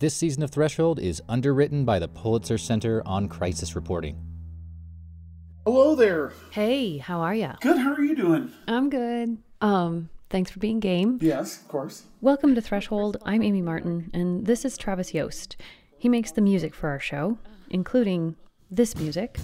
This 0.00 0.14
season 0.14 0.42
of 0.42 0.50
Threshold 0.50 0.98
is 0.98 1.22
underwritten 1.28 1.84
by 1.84 2.00
the 2.00 2.08
Pulitzer 2.08 2.58
Center 2.58 3.00
on 3.06 3.28
Crisis 3.28 3.76
Reporting. 3.76 4.18
Hello 5.64 5.94
there. 5.94 6.32
Hey, 6.50 6.98
how 6.98 7.20
are 7.20 7.34
ya? 7.34 7.54
Good. 7.60 7.78
How 7.78 7.92
are 7.92 8.02
you 8.02 8.16
doing? 8.16 8.52
I'm 8.66 8.90
good. 8.90 9.38
Um, 9.60 10.08
thanks 10.30 10.50
for 10.50 10.58
being 10.58 10.80
game. 10.80 11.18
Yes, 11.22 11.60
of 11.60 11.68
course. 11.68 12.02
Welcome 12.20 12.56
to 12.56 12.60
Threshold. 12.60 13.18
I'm 13.24 13.40
Amy 13.40 13.62
Martin, 13.62 14.10
and 14.12 14.44
this 14.46 14.64
is 14.64 14.76
Travis 14.76 15.14
Yost. 15.14 15.56
He 15.96 16.08
makes 16.08 16.32
the 16.32 16.40
music 16.42 16.74
for 16.74 16.88
our 16.90 17.00
show, 17.00 17.38
including 17.70 18.34
this 18.70 18.96
music. 18.96 19.38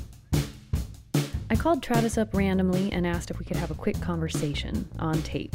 I 1.48 1.54
called 1.54 1.80
Travis 1.80 2.18
up 2.18 2.34
randomly 2.34 2.90
and 2.90 3.06
asked 3.06 3.30
if 3.30 3.38
we 3.38 3.44
could 3.44 3.56
have 3.56 3.70
a 3.70 3.74
quick 3.74 4.00
conversation 4.00 4.88
on 4.98 5.22
tape. 5.22 5.54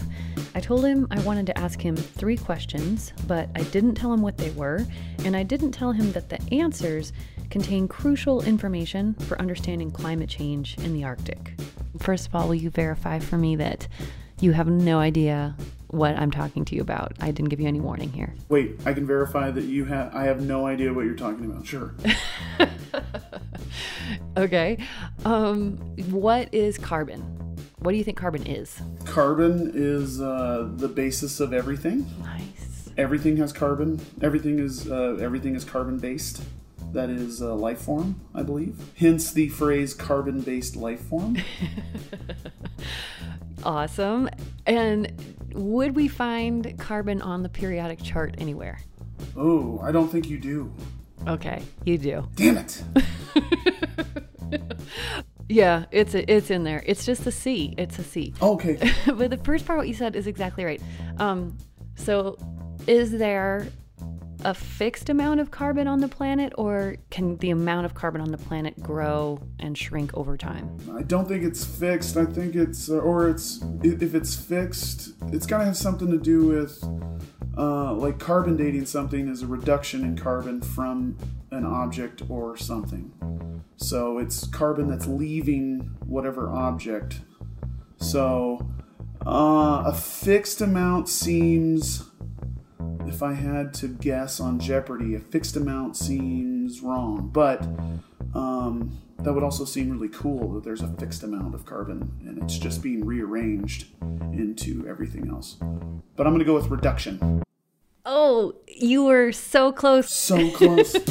I 0.55 0.61
told 0.61 0.85
him 0.85 1.05
I 1.11 1.19
wanted 1.19 1.45
to 1.47 1.57
ask 1.57 1.81
him 1.81 1.97
three 1.97 2.37
questions, 2.37 3.11
but 3.27 3.49
I 3.55 3.63
didn't 3.63 3.95
tell 3.95 4.13
him 4.13 4.21
what 4.21 4.37
they 4.37 4.51
were, 4.51 4.85
and 5.25 5.35
I 5.35 5.43
didn't 5.43 5.73
tell 5.73 5.91
him 5.91 6.13
that 6.13 6.29
the 6.29 6.41
answers 6.53 7.11
contain 7.49 7.89
crucial 7.89 8.41
information 8.41 9.15
for 9.15 9.37
understanding 9.37 9.91
climate 9.91 10.29
change 10.29 10.77
in 10.77 10.93
the 10.93 11.03
Arctic. 11.03 11.55
First 11.99 12.27
of 12.27 12.35
all, 12.35 12.47
will 12.47 12.55
you 12.55 12.69
verify 12.69 13.19
for 13.19 13.37
me 13.37 13.57
that 13.57 13.89
you 14.39 14.53
have 14.53 14.67
no 14.67 14.99
idea 14.99 15.57
what 15.87 16.15
I'm 16.15 16.31
talking 16.31 16.63
to 16.65 16.75
you 16.75 16.81
about? 16.81 17.11
I 17.19 17.31
didn't 17.31 17.49
give 17.49 17.59
you 17.59 17.67
any 17.67 17.81
warning 17.81 18.13
here. 18.13 18.33
Wait, 18.47 18.79
I 18.85 18.93
can 18.93 19.05
verify 19.05 19.51
that 19.51 19.65
you 19.65 19.83
have. 19.83 20.15
I 20.15 20.23
have 20.23 20.39
no 20.39 20.67
idea 20.67 20.93
what 20.93 21.03
you're 21.03 21.15
talking 21.15 21.45
about. 21.51 21.67
Sure. 21.67 21.93
Okay. 24.37 24.77
Um, 25.23 25.77
what 26.09 26.53
is 26.53 26.77
carbon? 26.77 27.34
What 27.85 27.91
do 27.91 27.99
you 27.99 28.03
think 28.03 28.17
carbon 28.17 28.47
is? 28.47 28.81
Carbon 29.05 29.71
is 29.75 30.19
uh, 30.19 30.67
the 30.75 30.87
basis 30.87 31.39
of 31.39 31.53
everything. 31.53 32.07
Nice. 32.19 32.89
Everything 32.97 33.37
has 33.37 33.53
carbon. 33.53 34.01
Everything 34.23 34.57
is 34.57 34.89
uh, 34.89 35.19
everything 35.21 35.53
is 35.53 35.63
carbon 35.63 35.99
based. 35.99 36.41
That 36.93 37.11
is 37.11 37.41
a 37.41 37.53
life 37.53 37.81
form, 37.81 38.19
I 38.33 38.41
believe. 38.41 38.75
Hence 38.97 39.31
the 39.31 39.49
phrase 39.49 39.93
carbon 39.93 40.41
based 40.41 40.75
life 40.75 41.01
form. 41.01 41.37
Awesome. 43.63 44.29
And 44.67 45.11
would 45.53 45.95
we 45.95 46.07
find 46.07 46.77
carbon 46.77 47.19
on 47.21 47.41
the 47.41 47.49
periodic 47.49 48.01
chart 48.01 48.35
anywhere? 48.37 48.79
oh, 49.35 49.79
I 49.83 49.91
don't 49.91 50.07
think 50.07 50.29
you 50.29 50.37
do. 50.37 50.71
Okay, 51.27 51.63
you 51.83 51.97
do. 51.97 52.27
Damn 52.35 52.57
it. 52.57 52.83
Yeah, 55.47 55.85
it's 55.91 56.15
it's 56.15 56.49
in 56.49 56.63
there. 56.63 56.83
It's 56.85 57.05
just 57.05 57.25
a 57.27 57.31
C. 57.31 57.75
It's 57.77 57.99
a 57.99 58.03
C. 58.03 58.33
Okay. 58.41 58.91
but 59.05 59.29
the 59.29 59.37
first 59.37 59.65
part 59.65 59.77
what 59.77 59.87
you 59.87 59.93
said 59.93 60.15
is 60.15 60.27
exactly 60.27 60.63
right. 60.63 60.81
Um, 61.17 61.57
so 61.95 62.37
is 62.87 63.11
there 63.11 63.67
a 64.43 64.53
fixed 64.53 65.09
amount 65.09 65.39
of 65.39 65.49
carbon 65.49 65.87
on 65.87 65.99
the 65.99 66.07
planet 66.07 66.53
or 66.57 66.97
can 67.09 67.35
the 67.37 67.49
amount 67.49 67.85
of 67.85 67.95
carbon 67.95 68.21
on 68.21 68.31
the 68.31 68.37
planet 68.37 68.79
grow 68.81 69.39
and 69.59 69.75
shrink 69.75 70.15
over 70.15 70.37
time? 70.37 70.77
I 70.95 71.01
don't 71.01 71.27
think 71.27 71.43
it's 71.43 71.65
fixed. 71.65 72.15
I 72.15 72.25
think 72.25 72.55
it's, 72.55 72.89
uh, 72.89 72.97
or 72.97 73.27
it's, 73.27 73.63
if 73.81 74.13
it's 74.13 74.35
fixed, 74.35 75.13
it's 75.31 75.47
got 75.47 75.59
to 75.59 75.65
have 75.65 75.77
something 75.77 76.11
to 76.11 76.19
do 76.19 76.45
with, 76.45 76.83
uh, 77.57 77.93
like 77.93 78.19
carbon 78.19 78.57
dating 78.57 78.85
something 78.85 79.27
is 79.29 79.41
a 79.41 79.47
reduction 79.47 80.03
in 80.03 80.17
carbon 80.17 80.61
from 80.61 81.17
an 81.51 81.65
object 81.65 82.21
or 82.29 82.57
something. 82.57 83.13
So 83.77 84.17
it's 84.17 84.47
carbon 84.47 84.89
that's 84.89 85.07
leaving 85.07 85.95
whatever 86.05 86.49
object. 86.49 87.21
So 87.97 88.69
uh, 89.25 89.83
a 89.85 89.93
fixed 89.93 90.61
amount 90.61 91.09
seems, 91.09 92.03
if 93.05 93.23
I 93.23 93.33
had 93.33 93.73
to 93.75 93.87
guess 93.87 94.39
on 94.39 94.59
Jeopardy, 94.59 95.15
a 95.15 95.19
fixed 95.19 95.55
amount 95.55 95.97
seems 95.97 96.81
wrong. 96.81 97.29
But 97.31 97.63
um, 98.33 99.01
that 99.19 99.33
would 99.33 99.43
also 99.43 99.65
seem 99.65 99.89
really 99.89 100.09
cool 100.09 100.53
that 100.53 100.63
there's 100.63 100.81
a 100.81 100.89
fixed 100.89 101.23
amount 101.23 101.55
of 101.55 101.65
carbon 101.65 102.11
and 102.25 102.41
it's 102.43 102.57
just 102.57 102.83
being 102.83 103.05
rearranged 103.05 103.87
into 104.33 104.85
everything 104.87 105.29
else. 105.29 105.57
But 106.15 106.27
I'm 106.27 106.33
going 106.33 106.39
to 106.39 106.45
go 106.45 106.53
with 106.53 106.67
reduction. 106.67 107.44
Oh, 108.27 108.55
you 108.67 109.03
were 109.03 109.31
so 109.31 109.71
close. 109.71 110.11
So 110.11 110.49
close. 110.51 110.95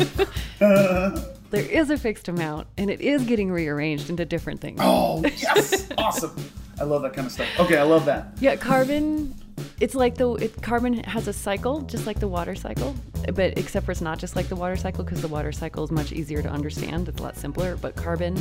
There 1.51 1.63
is 1.65 1.89
a 1.89 1.97
fixed 1.97 2.27
amount 2.27 2.67
and 2.77 2.91
it 2.91 3.01
is 3.01 3.23
getting 3.23 3.53
rearranged 3.53 4.11
into 4.11 4.25
different 4.25 4.61
things. 4.61 4.81
oh, 4.83 5.23
yes! 5.25 5.89
Awesome. 5.97 6.35
I 6.81 6.83
love 6.83 7.03
that 7.03 7.13
kind 7.13 7.27
of 7.29 7.33
stuff. 7.33 7.47
Okay, 7.61 7.77
I 7.77 7.85
love 7.85 8.07
that. 8.07 8.33
Yeah, 8.41 8.57
carbon. 8.57 9.33
It's 9.79 9.95
like 9.95 10.17
the 10.17 10.33
it, 10.33 10.61
carbon 10.63 11.05
has 11.05 11.29
a 11.29 11.33
cycle, 11.33 11.83
just 11.83 12.09
like 12.09 12.19
the 12.19 12.27
water 12.27 12.57
cycle, 12.57 12.97
but 13.35 13.57
except 13.57 13.87
for 13.87 13.93
it's 13.93 14.01
not 14.01 14.19
just 14.19 14.35
like 14.35 14.49
the 14.49 14.57
water 14.57 14.75
cycle 14.75 15.05
because 15.05 15.23
the 15.23 15.29
water 15.29 15.53
cycle 15.53 15.85
is 15.85 15.93
much 15.93 16.11
easier 16.11 16.43
to 16.43 16.49
understand. 16.49 17.09
It's 17.09 17.21
a 17.21 17.23
lot 17.23 17.37
simpler. 17.37 17.77
But 17.77 17.95
carbon, 17.95 18.35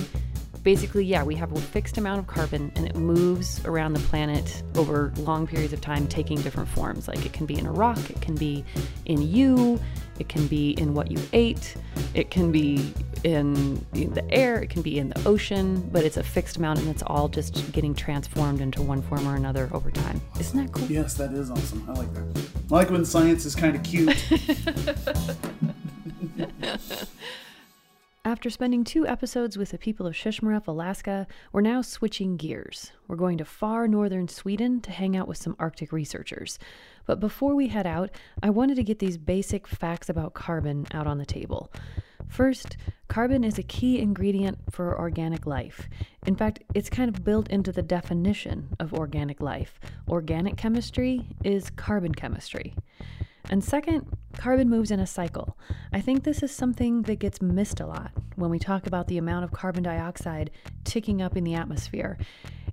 basically, 0.63 1.05
yeah, 1.05 1.23
we 1.23 1.35
have 1.35 1.51
a 1.51 1.59
fixed 1.59 1.97
amount 1.97 2.19
of 2.19 2.27
carbon 2.27 2.71
and 2.75 2.85
it 2.85 2.95
moves 2.95 3.63
around 3.65 3.93
the 3.93 3.99
planet 3.99 4.63
over 4.75 5.11
long 5.17 5.45
periods 5.45 5.73
of 5.73 5.81
time, 5.81 6.07
taking 6.07 6.41
different 6.41 6.69
forms. 6.69 7.07
Like 7.07 7.25
it 7.25 7.33
can 7.33 7.45
be 7.45 7.57
in 7.57 7.65
a 7.65 7.71
rock, 7.71 8.09
it 8.09 8.21
can 8.21 8.35
be 8.35 8.63
in 9.05 9.21
you, 9.21 9.79
it 10.19 10.29
can 10.29 10.47
be 10.47 10.71
in 10.71 10.93
what 10.93 11.11
you 11.11 11.19
ate, 11.33 11.75
it 12.13 12.31
can 12.31 12.51
be 12.51 12.93
in 13.23 13.75
the 13.93 14.23
air, 14.31 14.61
it 14.61 14.69
can 14.69 14.81
be 14.81 14.99
in 14.99 15.09
the 15.09 15.27
ocean, 15.27 15.87
but 15.91 16.03
it's 16.03 16.17
a 16.17 16.23
fixed 16.23 16.57
amount 16.57 16.79
and 16.79 16.87
it's 16.89 17.03
all 17.07 17.27
just 17.27 17.71
getting 17.71 17.93
transformed 17.93 18.61
into 18.61 18.81
one 18.81 19.01
form 19.01 19.27
or 19.27 19.35
another 19.35 19.69
over 19.73 19.91
time. 19.91 20.21
Isn't 20.39 20.65
that 20.65 20.71
cool? 20.71 20.87
Yes, 20.87 21.13
that 21.15 21.33
is 21.33 21.51
awesome. 21.51 21.85
I 21.89 21.93
like 21.93 22.13
that. 22.13 22.49
I 22.71 22.75
like 22.75 22.89
when 22.89 23.05
science 23.05 23.45
is 23.45 23.55
kind 23.55 23.75
of 23.75 23.83
cute. 23.83 24.15
After 28.33 28.49
spending 28.49 28.83
two 28.83 29.05
episodes 29.05 29.59
with 29.59 29.69
the 29.69 29.77
people 29.77 30.07
of 30.07 30.15
Shishmaref, 30.15 30.65
Alaska, 30.65 31.27
we're 31.51 31.61
now 31.61 31.83
switching 31.83 32.35
gears. 32.35 32.91
We're 33.07 33.15
going 33.15 33.37
to 33.37 33.45
far 33.45 33.87
northern 33.87 34.27
Sweden 34.27 34.81
to 34.81 34.91
hang 34.91 35.15
out 35.15 35.27
with 35.27 35.37
some 35.37 35.55
Arctic 35.59 35.91
researchers. 35.91 36.57
But 37.05 37.19
before 37.19 37.53
we 37.53 37.67
head 37.67 37.85
out, 37.85 38.09
I 38.41 38.49
wanted 38.49 38.77
to 38.77 38.83
get 38.83 38.97
these 38.97 39.19
basic 39.19 39.67
facts 39.67 40.09
about 40.09 40.33
carbon 40.33 40.87
out 40.95 41.05
on 41.05 41.19
the 41.19 41.27
table. 41.27 41.71
First, 42.27 42.75
carbon 43.07 43.43
is 43.43 43.59
a 43.59 43.63
key 43.63 43.99
ingredient 43.99 44.57
for 44.71 44.99
organic 44.99 45.45
life. 45.45 45.87
In 46.25 46.35
fact, 46.35 46.63
it's 46.73 46.89
kind 46.89 47.09
of 47.09 47.23
built 47.23 47.51
into 47.51 47.71
the 47.71 47.83
definition 47.83 48.69
of 48.79 48.95
organic 48.95 49.41
life. 49.41 49.79
Organic 50.09 50.57
chemistry 50.57 51.27
is 51.43 51.69
carbon 51.69 52.15
chemistry. 52.15 52.73
And 53.49 53.63
second, 53.63 54.07
carbon 54.37 54.69
moves 54.69 54.89
in 54.89 54.99
a 54.99 55.07
cycle. 55.07 55.57
I 55.91 56.01
think 56.01 56.23
this 56.23 56.41
is 56.43 56.51
something 56.51 57.03
that 57.03 57.19
gets 57.19 57.41
missed 57.41 57.79
a 57.79 57.85
lot 57.85 58.11
when 58.35 58.49
we 58.49 58.57
talk 58.57 58.87
about 58.87 59.07
the 59.07 59.17
amount 59.17 59.43
of 59.43 59.51
carbon 59.51 59.83
dioxide 59.83 60.49
ticking 60.83 61.21
up 61.21 61.35
in 61.35 61.43
the 61.43 61.53
atmosphere. 61.53 62.17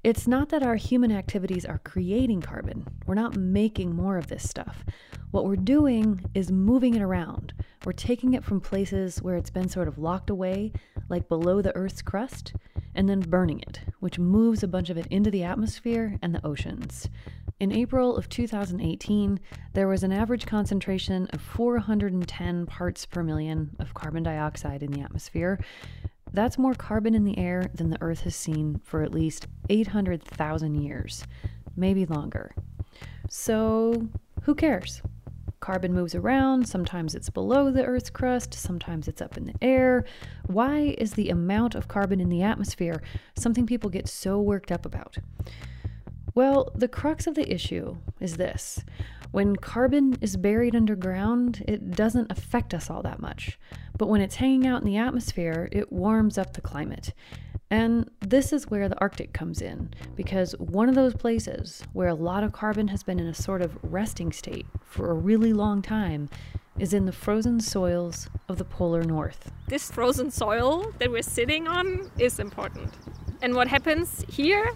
It's 0.03 0.27
not 0.27 0.49
that 0.49 0.63
our 0.63 0.77
human 0.77 1.13
activities 1.13 1.67
are 1.67 1.81
creating 1.85 2.41
carbon, 2.41 2.87
we're 3.07 3.15
not 3.15 3.37
making 3.37 3.95
more 3.95 4.17
of 4.17 4.29
this 4.29 4.49
stuff. 4.49 4.85
What 5.31 5.45
we're 5.45 5.57
doing 5.57 6.25
is 6.35 6.51
moving 6.51 6.95
it 6.95 7.03
around. 7.03 7.53
We're 7.85 7.93
taking 7.93 8.35
it 8.35 8.43
from 8.43 8.61
places 8.61 9.23
where 9.23 9.37
it's 9.37 9.51
been 9.51 9.69
sort 9.69 9.89
of 9.89 9.99
locked 9.99 10.31
away, 10.31 10.73
like 11.09 11.29
below 11.29 11.61
the 11.61 11.75
Earth's 11.77 12.03
crust, 12.03 12.55
and 12.95 13.09
then 13.09 13.21
burning 13.21 13.61
it, 13.61 13.81
which 14.01 14.19
moves 14.19 14.63
a 14.63 14.69
bunch 14.69 14.91
of 14.91 14.99
it 14.99 15.07
into 15.09 15.31
the 15.31 15.45
atmosphere 15.45 16.19
and 16.23 16.35
the 16.35 16.45
oceans. 16.45 17.09
In 17.61 17.73
April 17.73 18.17
of 18.17 18.31
2018, 18.31 19.39
there 19.75 19.87
was 19.87 20.03
an 20.03 20.13
average 20.13 20.47
concentration 20.47 21.27
of 21.35 21.43
410 21.43 22.65
parts 22.65 23.05
per 23.05 23.23
million 23.23 23.77
of 23.79 23.93
carbon 23.93 24.23
dioxide 24.23 24.83
in 24.83 24.91
the 24.91 25.03
atmosphere. 25.03 25.63
That's 26.33 26.57
more 26.57 26.73
carbon 26.73 27.15
in 27.15 27.25
the 27.25 27.37
air 27.37 27.71
than 27.75 27.91
the 27.91 28.01
Earth 28.01 28.21
has 28.21 28.35
seen 28.35 28.81
for 28.83 29.03
at 29.03 29.13
least 29.13 29.47
800,000 29.69 30.75
years, 30.83 31.27
maybe 31.77 32.07
longer. 32.07 32.55
So, 33.29 34.09
who 34.45 34.55
cares? 34.55 35.03
Carbon 35.61 35.93
moves 35.93 36.15
around, 36.15 36.67
sometimes 36.67 37.15
it's 37.15 37.29
below 37.29 37.71
the 37.71 37.85
Earth's 37.85 38.09
crust, 38.09 38.55
sometimes 38.55 39.07
it's 39.07 39.21
up 39.21 39.37
in 39.37 39.45
the 39.45 39.55
air. 39.61 40.07
Why 40.47 40.95
is 40.97 41.13
the 41.13 41.29
amount 41.29 41.75
of 41.75 41.89
carbon 41.89 42.21
in 42.21 42.31
the 42.31 42.43
atmosphere 42.43 43.03
something 43.37 43.67
people 43.67 43.91
get 43.91 44.09
so 44.09 44.41
worked 44.41 44.73
up 44.73 44.87
about? 44.87 45.19
Well, 46.35 46.71
the 46.75 46.89
crux 46.89 47.27
of 47.27 47.35
the 47.35 47.53
issue 47.53 47.97
is 48.21 48.37
this 48.37 48.85
when 49.33 49.57
carbon 49.57 50.19
is 50.21 50.37
buried 50.37 50.75
underground, 50.75 51.65
it 51.69 51.93
doesn't 51.93 52.33
affect 52.33 52.75
us 52.75 52.91
all 52.91 53.03
that 53.03 53.21
much. 53.21 53.59
But 53.97 54.09
when 54.09 54.21
it's 54.21 54.37
hanging 54.37 54.67
out 54.67 54.81
in 54.81 54.87
the 54.87 54.97
atmosphere, 54.97 55.69
it 55.71 55.93
warms 55.93 56.37
up 56.39 56.53
the 56.53 56.61
climate. 56.61 57.13
And 57.71 58.11
this 58.21 58.53
is 58.53 58.69
where 58.69 58.89
the 58.89 58.99
Arctic 59.01 59.33
comes 59.33 59.61
in, 59.61 59.95
because 60.17 60.57
one 60.59 60.89
of 60.89 60.97
those 60.97 61.15
places 61.15 61.85
where 61.93 62.09
a 62.09 62.15
lot 62.15 62.43
of 62.43 62.53
carbon 62.53 62.89
has 62.89 63.05
been 63.05 63.21
in 63.21 63.29
a 63.29 63.35
sort 63.35 63.63
of 63.63 63.79
resting 63.83 64.33
state 64.33 64.67
for 64.85 65.11
a 65.11 65.15
really 65.15 65.53
long 65.53 65.81
time 65.81 66.29
is 66.81 66.93
in 66.93 67.07
the 67.07 67.13
frozen 67.13 67.61
soils 67.61 68.29
of 68.49 68.57
the 68.59 68.65
polar 68.65 69.05
north. 69.05 69.53
This 69.69 69.91
frozen 69.91 70.33
soil 70.33 70.93
that 70.99 71.11
we're 71.11 71.23
sitting 71.23 71.69
on 71.69 72.11
is 72.19 72.41
important. 72.41 72.93
And 73.43 73.55
what 73.55 73.69
happens 73.69 74.25
here 74.29 74.73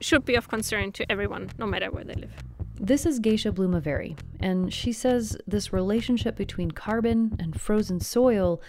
should 0.00 0.24
be 0.24 0.34
of 0.34 0.48
concern 0.48 0.92
to 0.92 1.10
everyone, 1.10 1.50
no 1.58 1.66
matter 1.66 1.90
where 1.90 2.04
they 2.04 2.14
live. 2.14 2.34
This 2.78 3.06
is 3.06 3.20
Gesche 3.20 3.54
Blume-Werry, 3.54 4.16
and 4.40 4.72
she 4.72 4.92
says 4.92 5.36
this 5.46 5.72
relationship 5.72 6.36
between 6.36 6.70
carbon 6.70 7.34
and 7.38 7.58
frozen 7.58 8.00
soil 8.00 8.60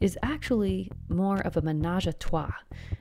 is 0.00 0.18
actually 0.22 0.90
more 1.08 1.38
of 1.38 1.56
a 1.56 1.62
menage 1.62 2.06
a 2.06 2.12
trois. 2.12 2.52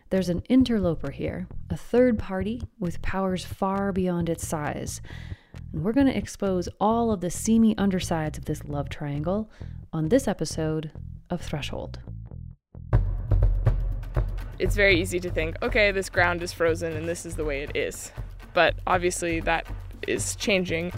There's 0.10 0.30
an 0.30 0.42
interloper 0.48 1.12
here, 1.12 1.48
a 1.70 1.76
third 1.76 2.18
party 2.18 2.62
with 2.80 3.02
powers 3.02 3.44
far 3.44 3.92
beyond 3.92 4.30
its 4.30 4.48
size. 4.48 5.02
And 5.74 5.84
we're 5.84 5.92
going 5.92 6.08
to 6.08 6.18
expose 6.18 6.70
all 6.80 7.12
of 7.12 7.20
the 7.20 7.30
seamy 7.30 7.78
undersides 7.78 8.38
of 8.38 8.46
this 8.46 8.64
love 8.64 8.88
triangle 8.88 9.52
on 9.92 10.08
this 10.08 10.28
episode 10.28 10.92
of 11.30 11.42
Threshold. 11.42 12.00
It's 14.64 14.78
very 14.78 14.98
easy 15.02 15.20
to 15.20 15.30
think, 15.30 15.62
okay, 15.62 15.92
this 15.92 16.10
ground 16.10 16.42
is 16.42 16.54
frozen 16.54 16.94
and 16.94 17.06
this 17.06 17.26
is 17.26 17.36
the 17.36 17.44
way 17.44 17.64
it 17.64 17.76
is. 17.76 18.14
But 18.54 18.76
obviously, 18.88 19.42
that 19.42 19.68
is 20.08 20.38
changing. 20.38 20.94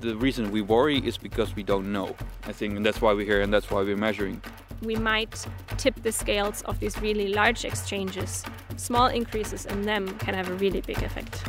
The 0.00 0.16
reason 0.16 0.50
we 0.50 0.62
worry 0.62 0.98
is 0.98 1.16
because 1.16 1.54
we 1.54 1.62
don't 1.62 1.92
know. 1.92 2.16
I 2.42 2.50
think, 2.50 2.74
and 2.74 2.84
that's 2.84 3.00
why 3.00 3.12
we're 3.12 3.24
here 3.24 3.40
and 3.40 3.54
that's 3.54 3.70
why 3.70 3.82
we're 3.82 3.96
measuring. 3.96 4.42
We 4.82 4.96
might 4.96 5.46
tip 5.76 6.02
the 6.02 6.10
scales 6.10 6.62
of 6.62 6.80
these 6.80 7.00
really 7.00 7.28
large 7.28 7.64
exchanges. 7.64 8.44
Small 8.76 9.06
increases 9.06 9.66
in 9.66 9.82
them 9.82 10.18
can 10.18 10.34
have 10.34 10.50
a 10.50 10.54
really 10.54 10.80
big 10.80 11.00
effect. 11.04 11.44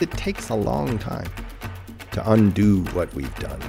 It 0.00 0.10
takes 0.10 0.48
a 0.48 0.56
long 0.56 0.98
time 0.98 1.30
to 2.10 2.32
undo 2.32 2.82
what 2.94 3.14
we've 3.14 3.38
done. 3.38 3.62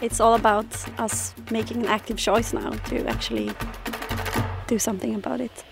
It's 0.00 0.20
all 0.20 0.34
about 0.34 0.68
us 1.00 1.34
making 1.50 1.78
an 1.78 1.88
active 1.88 2.16
choice 2.16 2.52
now 2.52 2.70
to 2.70 3.04
actually 3.08 3.50
do 4.68 4.78
something 4.78 5.16
about 5.16 5.40
it. 5.40 5.64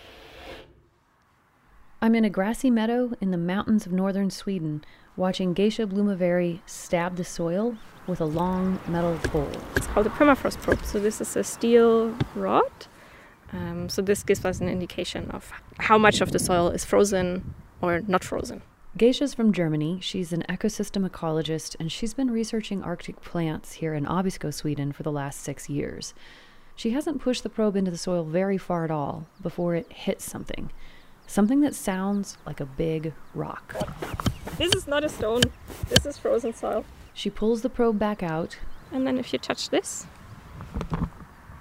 I'm 2.05 2.15
in 2.15 2.27
a 2.27 2.29
grassy 2.29 2.71
meadow 2.71 3.15
in 3.23 3.31
the 3.31 3.39
mountains 3.39 3.87
of 3.87 3.93
northern 3.93 4.29
Sweden, 4.29 4.85
watching 5.17 5.55
Gesche 5.55 5.89
Blume-Werry 5.89 6.61
stab 6.67 7.17
the 7.17 7.25
soil 7.25 7.79
with 8.07 8.21
a 8.21 8.27
long 8.27 8.79
metal 8.87 9.19
pole. 9.23 9.51
It's 9.75 9.87
called 9.87 10.07
a 10.07 10.11
permafrost 10.11 10.61
probe. 10.61 10.85
So 10.85 11.01
this 11.01 11.23
is 11.23 11.35
a 11.35 11.43
steel 11.43 12.15
rod. 12.35 12.71
Um, 13.55 13.89
so 13.89 14.03
this 14.03 14.23
gives 14.23 14.45
us 14.45 14.61
an 14.61 14.69
indication 14.69 15.31
of 15.31 15.51
how 15.79 15.97
much 15.97 16.21
of 16.21 16.31
the 16.31 16.39
soil 16.39 16.69
is 16.69 16.85
frozen 16.85 17.55
or 17.81 18.03
not 18.07 18.23
frozen. 18.23 18.61
Gesche's 18.99 19.33
from 19.33 19.55
Germany. 19.55 19.99
She's 20.03 20.31
an 20.31 20.45
ecosystem 20.47 21.09
ecologist, 21.09 21.75
and 21.81 21.91
she's 21.91 22.13
been 22.13 22.31
researching 22.31 22.83
Arctic 22.83 23.23
plants 23.23 23.73
here 23.73 23.95
in 23.95 24.05
Abisko, 24.05 24.53
Sweden, 24.53 24.93
for 24.93 25.05
the 25.05 25.11
last 25.11 25.41
six 25.41 25.71
years. 25.71 26.13
She 26.77 26.91
hasn't 26.91 27.23
pushed 27.23 27.45
the 27.45 27.49
probe 27.49 27.77
into 27.77 27.91
the 27.91 27.97
soil 27.97 28.25
very 28.25 28.59
far 28.59 28.85
at 28.85 28.91
all 28.91 29.27
before 29.41 29.75
it 29.75 29.91
hits 29.91 30.31
something. 30.31 30.71
Something 31.27 31.61
that 31.63 31.75
sounds 31.75 32.37
like 32.47 32.61
a 32.61 32.67
big 32.67 33.13
rock. 33.35 33.75
This 34.59 34.73
is 34.75 34.87
not 34.87 35.05
a 35.05 35.09
stone, 35.09 35.43
this 35.89 36.07
is 36.07 36.17
frozen 36.19 36.55
soil. 36.55 36.85
She 37.13 37.31
pulls 37.31 37.63
the 37.63 37.71
probe 37.71 37.99
back 37.99 38.23
out. 38.23 38.59
And 38.93 39.07
then 39.07 39.19
if 39.19 39.33
you 39.33 39.39
touch 39.39 39.71
this, 39.71 40.07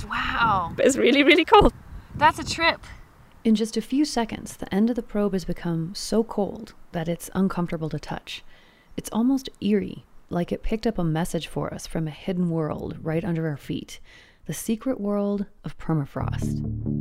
Wow, 0.07 0.75
it's 0.77 0.97
really, 0.97 1.23
really 1.23 1.45
cold. 1.45 1.73
that's 2.15 2.37
a 2.39 2.43
trip. 2.45 2.81
In 3.43 3.55
just 3.55 3.75
a 3.77 3.81
few 3.81 4.05
seconds, 4.05 4.55
the 4.57 4.73
end 4.73 4.89
of 4.89 4.95
the 4.95 5.01
probe 5.03 5.33
has 5.33 5.45
become 5.45 5.93
so 5.95 6.23
cold 6.23 6.73
that 6.91 7.07
it's 7.07 7.29
uncomfortable 7.33 7.89
to 7.89 7.99
touch. 7.99 8.43
It's 8.95 9.09
almost 9.11 9.49
eerie, 9.61 10.05
like 10.29 10.51
it 10.51 10.63
picked 10.63 10.85
up 10.85 10.97
a 10.97 11.03
message 11.03 11.47
for 11.47 11.73
us 11.73 11.87
from 11.87 12.07
a 12.07 12.11
hidden 12.11 12.49
world 12.49 12.97
right 13.01 13.23
under 13.23 13.47
our 13.47 13.57
feet 13.57 13.99
the 14.45 14.53
secret 14.53 14.99
world 14.99 15.45
of 15.63 15.77
permafrost. 15.77 16.92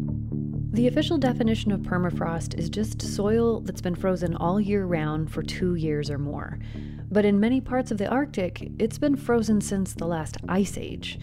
The 0.73 0.87
official 0.87 1.19
definition 1.19 1.71
of 1.71 1.83
permafrost 1.83 2.59
is 2.59 2.71
just 2.71 3.03
soil 3.03 3.61
that's 3.61 3.83
been 3.83 3.95
frozen 3.95 4.35
all 4.35 4.59
year 4.59 4.87
round 4.87 5.31
for 5.31 5.43
two 5.43 5.75
years 5.75 6.09
or 6.09 6.17
more. 6.17 6.59
But 7.11 7.27
in 7.27 7.39
many 7.39 7.61
parts 7.61 7.91
of 7.91 7.99
the 7.99 8.09
Arctic, 8.09 8.73
it's 8.79 8.97
been 8.97 9.17
frozen 9.17 9.61
since 9.61 9.93
the 9.93 10.07
last 10.07 10.39
ice 10.49 10.79
age. 10.79 11.19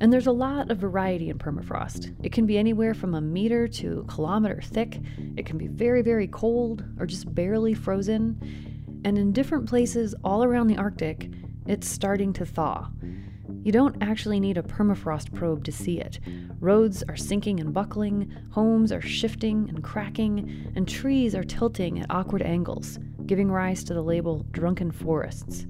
And 0.00 0.12
there's 0.12 0.26
a 0.26 0.32
lot 0.32 0.70
of 0.70 0.76
variety 0.76 1.30
in 1.30 1.38
permafrost. 1.38 2.14
It 2.22 2.32
can 2.32 2.44
be 2.44 2.58
anywhere 2.58 2.92
from 2.92 3.14
a 3.14 3.22
meter 3.22 3.66
to 3.68 4.00
a 4.00 4.04
kilometer 4.12 4.60
thick, 4.60 5.00
it 5.34 5.46
can 5.46 5.56
be 5.56 5.68
very, 5.68 6.02
very 6.02 6.26
cold, 6.26 6.84
or 6.98 7.06
just 7.06 7.34
barely 7.34 7.72
frozen. 7.72 8.38
And 9.06 9.16
in 9.16 9.32
different 9.32 9.66
places 9.66 10.14
all 10.22 10.44
around 10.44 10.66
the 10.66 10.76
Arctic, 10.76 11.30
it's 11.64 11.88
starting 11.88 12.34
to 12.34 12.44
thaw. 12.44 12.90
You 13.62 13.72
don't 13.72 14.02
actually 14.02 14.40
need 14.40 14.58
a 14.58 14.62
permafrost 14.62 15.34
probe 15.34 15.64
to 15.64 15.72
see 15.72 16.00
it. 16.00 16.18
Roads 16.60 17.02
are 17.08 17.16
sinking 17.16 17.60
and 17.60 17.72
buckling, 17.74 18.32
homes 18.50 18.90
are 18.90 19.02
shifting 19.02 19.68
and 19.68 19.84
cracking, 19.84 20.72
and 20.74 20.88
trees 20.88 21.34
are 21.34 21.44
tilting 21.44 22.00
at 22.00 22.10
awkward 22.10 22.42
angles, 22.42 22.98
giving 23.26 23.50
rise 23.50 23.84
to 23.84 23.94
the 23.94 24.02
label 24.02 24.46
drunken 24.50 24.90
forests. 24.90 25.66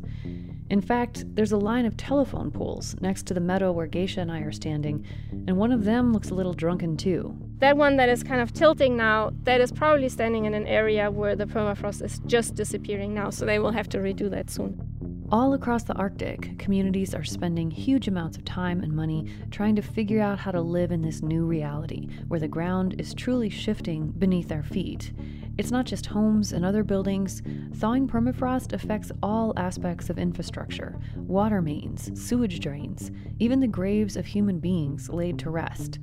In 0.70 0.80
fact, 0.80 1.24
there's 1.34 1.50
a 1.50 1.56
line 1.56 1.84
of 1.84 1.96
telephone 1.96 2.52
poles 2.52 2.94
next 3.00 3.26
to 3.26 3.34
the 3.34 3.40
meadow 3.40 3.72
where 3.72 3.88
Gesche 3.88 4.18
and 4.18 4.30
I 4.30 4.40
are 4.42 4.52
standing, 4.52 5.04
and 5.32 5.56
one 5.56 5.72
of 5.72 5.84
them 5.84 6.12
looks 6.12 6.30
a 6.30 6.34
little 6.34 6.52
drunken 6.52 6.96
too. 6.96 7.36
That 7.58 7.76
one 7.76 7.96
that 7.96 8.08
is 8.08 8.22
kind 8.22 8.40
of 8.40 8.52
tilting 8.52 8.96
now, 8.96 9.32
that 9.42 9.60
is 9.60 9.72
probably 9.72 10.08
standing 10.08 10.44
in 10.44 10.54
an 10.54 10.68
area 10.68 11.10
where 11.10 11.34
the 11.34 11.46
permafrost 11.46 12.04
is 12.04 12.20
just 12.20 12.54
disappearing 12.54 13.12
now, 13.12 13.30
so 13.30 13.44
they 13.44 13.58
will 13.58 13.72
have 13.72 13.88
to 13.88 13.98
redo 13.98 14.30
that 14.30 14.48
soon. 14.48 14.89
All 15.32 15.54
across 15.54 15.84
the 15.84 15.94
Arctic, 15.94 16.58
communities 16.58 17.14
are 17.14 17.22
spending 17.22 17.70
huge 17.70 18.08
amounts 18.08 18.36
of 18.36 18.44
time 18.44 18.82
and 18.82 18.92
money 18.92 19.32
trying 19.52 19.76
to 19.76 19.82
figure 19.82 20.20
out 20.20 20.40
how 20.40 20.50
to 20.50 20.60
live 20.60 20.90
in 20.90 21.02
this 21.02 21.22
new 21.22 21.44
reality 21.44 22.08
where 22.26 22.40
the 22.40 22.48
ground 22.48 22.96
is 22.98 23.14
truly 23.14 23.48
shifting 23.48 24.08
beneath 24.10 24.50
our 24.50 24.64
feet. 24.64 25.12
It's 25.56 25.70
not 25.70 25.86
just 25.86 26.06
homes 26.06 26.52
and 26.52 26.64
other 26.64 26.82
buildings. 26.82 27.42
Thawing 27.74 28.08
permafrost 28.08 28.72
affects 28.72 29.12
all 29.22 29.52
aspects 29.56 30.10
of 30.10 30.18
infrastructure 30.18 30.98
water 31.14 31.62
mains, 31.62 32.10
sewage 32.20 32.58
drains, 32.58 33.12
even 33.38 33.60
the 33.60 33.68
graves 33.68 34.16
of 34.16 34.26
human 34.26 34.58
beings 34.58 35.10
laid 35.10 35.38
to 35.38 35.50
rest. 35.50 36.00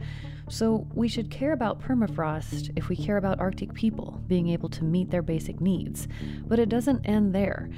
So, 0.50 0.88
we 0.94 1.10
should 1.10 1.30
care 1.30 1.52
about 1.52 1.82
permafrost 1.82 2.72
if 2.78 2.88
we 2.88 2.96
care 2.96 3.18
about 3.18 3.42
Arctic 3.42 3.74
people 3.74 4.22
being 4.28 4.48
able 4.48 4.70
to 4.70 4.86
meet 4.86 5.12
their 5.12 5.22
basic 5.22 5.60
needs. 5.60 6.08
But 6.48 6.60
it 6.60 6.70
doesn't 6.70 7.06
end 7.06 7.36
there. 7.36 7.70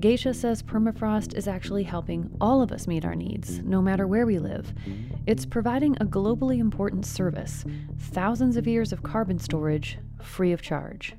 Gesche 0.00 0.34
says 0.34 0.62
permafrost 0.62 1.34
is 1.34 1.46
actually 1.46 1.82
helping 1.82 2.34
all 2.40 2.62
of 2.62 2.72
us 2.72 2.86
meet 2.86 3.04
our 3.04 3.14
needs, 3.14 3.58
no 3.58 3.82
matter 3.82 4.06
where 4.06 4.24
we 4.24 4.38
live. 4.38 4.72
It's 5.26 5.44
providing 5.44 5.94
a 6.00 6.06
globally 6.06 6.58
important 6.58 7.04
service 7.04 7.66
thousands 7.98 8.56
of 8.56 8.66
years 8.66 8.92
of 8.94 9.02
carbon 9.02 9.38
storage 9.38 9.98
free 10.22 10.52
of 10.52 10.62
charge. 10.62 11.14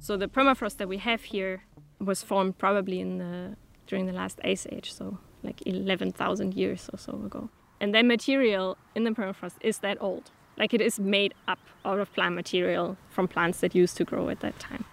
So 0.00 0.16
the 0.16 0.26
permafrost 0.26 0.78
that 0.78 0.88
we 0.88 0.98
have 0.98 1.22
here 1.22 1.62
was 2.00 2.24
formed 2.24 2.58
probably 2.58 2.98
in 3.00 3.18
the 3.18 3.56
during 3.86 4.06
the 4.06 4.12
last 4.12 4.40
ice 4.42 4.66
age, 4.72 4.92
so 4.92 5.18
like 5.44 5.64
11,000 5.66 6.54
years 6.54 6.90
or 6.92 6.98
so 6.98 7.12
ago. 7.12 7.50
And 7.80 7.94
that 7.94 8.04
material 8.04 8.76
in 8.96 9.04
the 9.04 9.10
permafrost 9.10 9.56
is 9.60 9.78
that 9.78 9.98
old. 10.00 10.32
Like 10.56 10.74
it 10.74 10.80
is 10.80 10.98
made 10.98 11.34
up 11.46 11.60
out 11.84 12.00
of 12.00 12.12
plant 12.12 12.34
material 12.34 12.96
from 13.10 13.28
plants 13.28 13.60
that 13.60 13.74
used 13.74 13.96
to 13.98 14.04
grow 14.04 14.28
at 14.28 14.40
that 14.40 14.58
time. 14.58 14.84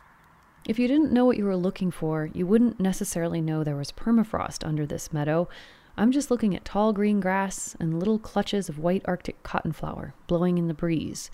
If 0.68 0.78
you 0.78 0.88
didn't 0.88 1.12
know 1.12 1.26
what 1.26 1.38
you 1.38 1.46
were 1.46 1.56
looking 1.56 1.90
for, 1.90 2.30
you 2.34 2.46
wouldn't 2.46 2.80
necessarily 2.80 3.42
know 3.42 3.64
there 3.64 3.76
was 3.76 3.92
permafrost 3.92 4.66
under 4.66 4.86
this 4.86 5.12
meadow. 5.12 5.50
I'm 5.98 6.12
just 6.12 6.30
looking 6.30 6.56
at 6.56 6.64
tall 6.64 6.94
green 6.94 7.20
grass 7.20 7.76
and 7.80 7.98
little 7.98 8.20
clutches 8.20 8.70
of 8.70 8.78
white 8.78 9.02
Arctic 9.06 9.42
cottonflower 9.44 10.14
blowing 10.28 10.60
in 10.60 10.68
the 10.68 10.76
breeze. 10.76 11.32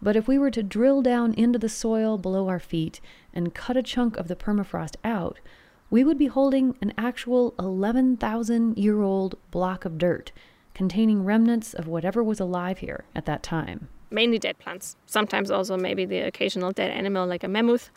But 0.00 0.16
if 0.16 0.26
we 0.26 0.38
were 0.38 0.50
to 0.50 0.62
drill 0.62 1.02
down 1.02 1.34
into 1.34 1.58
the 1.58 1.68
soil 1.68 2.16
below 2.16 2.48
our 2.48 2.58
feet 2.58 3.00
and 3.34 3.54
cut 3.54 3.76
a 3.76 3.82
chunk 3.82 4.16
of 4.16 4.28
the 4.28 4.36
permafrost 4.36 4.96
out, 5.04 5.38
we 5.90 6.02
would 6.02 6.18
be 6.18 6.26
holding 6.26 6.76
an 6.80 6.94
actual 6.96 7.54
11,000 7.58 8.78
year 8.78 9.02
old 9.02 9.36
block 9.50 9.84
of 9.84 9.98
dirt 9.98 10.32
containing 10.74 11.24
remnants 11.24 11.72
of 11.72 11.86
whatever 11.86 12.22
was 12.22 12.40
alive 12.40 12.78
here 12.78 13.04
at 13.14 13.24
that 13.26 13.42
time. 13.42 13.88
Mainly 14.10 14.38
dead 14.38 14.58
plants. 14.58 14.96
Sometimes 15.06 15.50
also 15.50 15.76
maybe 15.76 16.04
the 16.04 16.20
occasional 16.20 16.72
dead 16.72 16.90
animal 16.90 17.26
like 17.26 17.44
a 17.44 17.48
mammoth. 17.48 17.90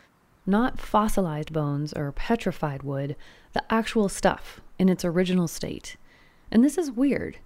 Not 0.46 0.80
fossilized 0.80 1.52
bones 1.52 1.92
or 1.92 2.12
petrified 2.12 2.82
wood, 2.82 3.16
the 3.52 3.62
actual 3.72 4.08
stuff 4.08 4.60
in 4.78 4.88
its 4.88 5.04
original 5.04 5.48
state. 5.48 5.96
And 6.50 6.64
this 6.64 6.78
is 6.78 6.90
weird. 6.90 7.38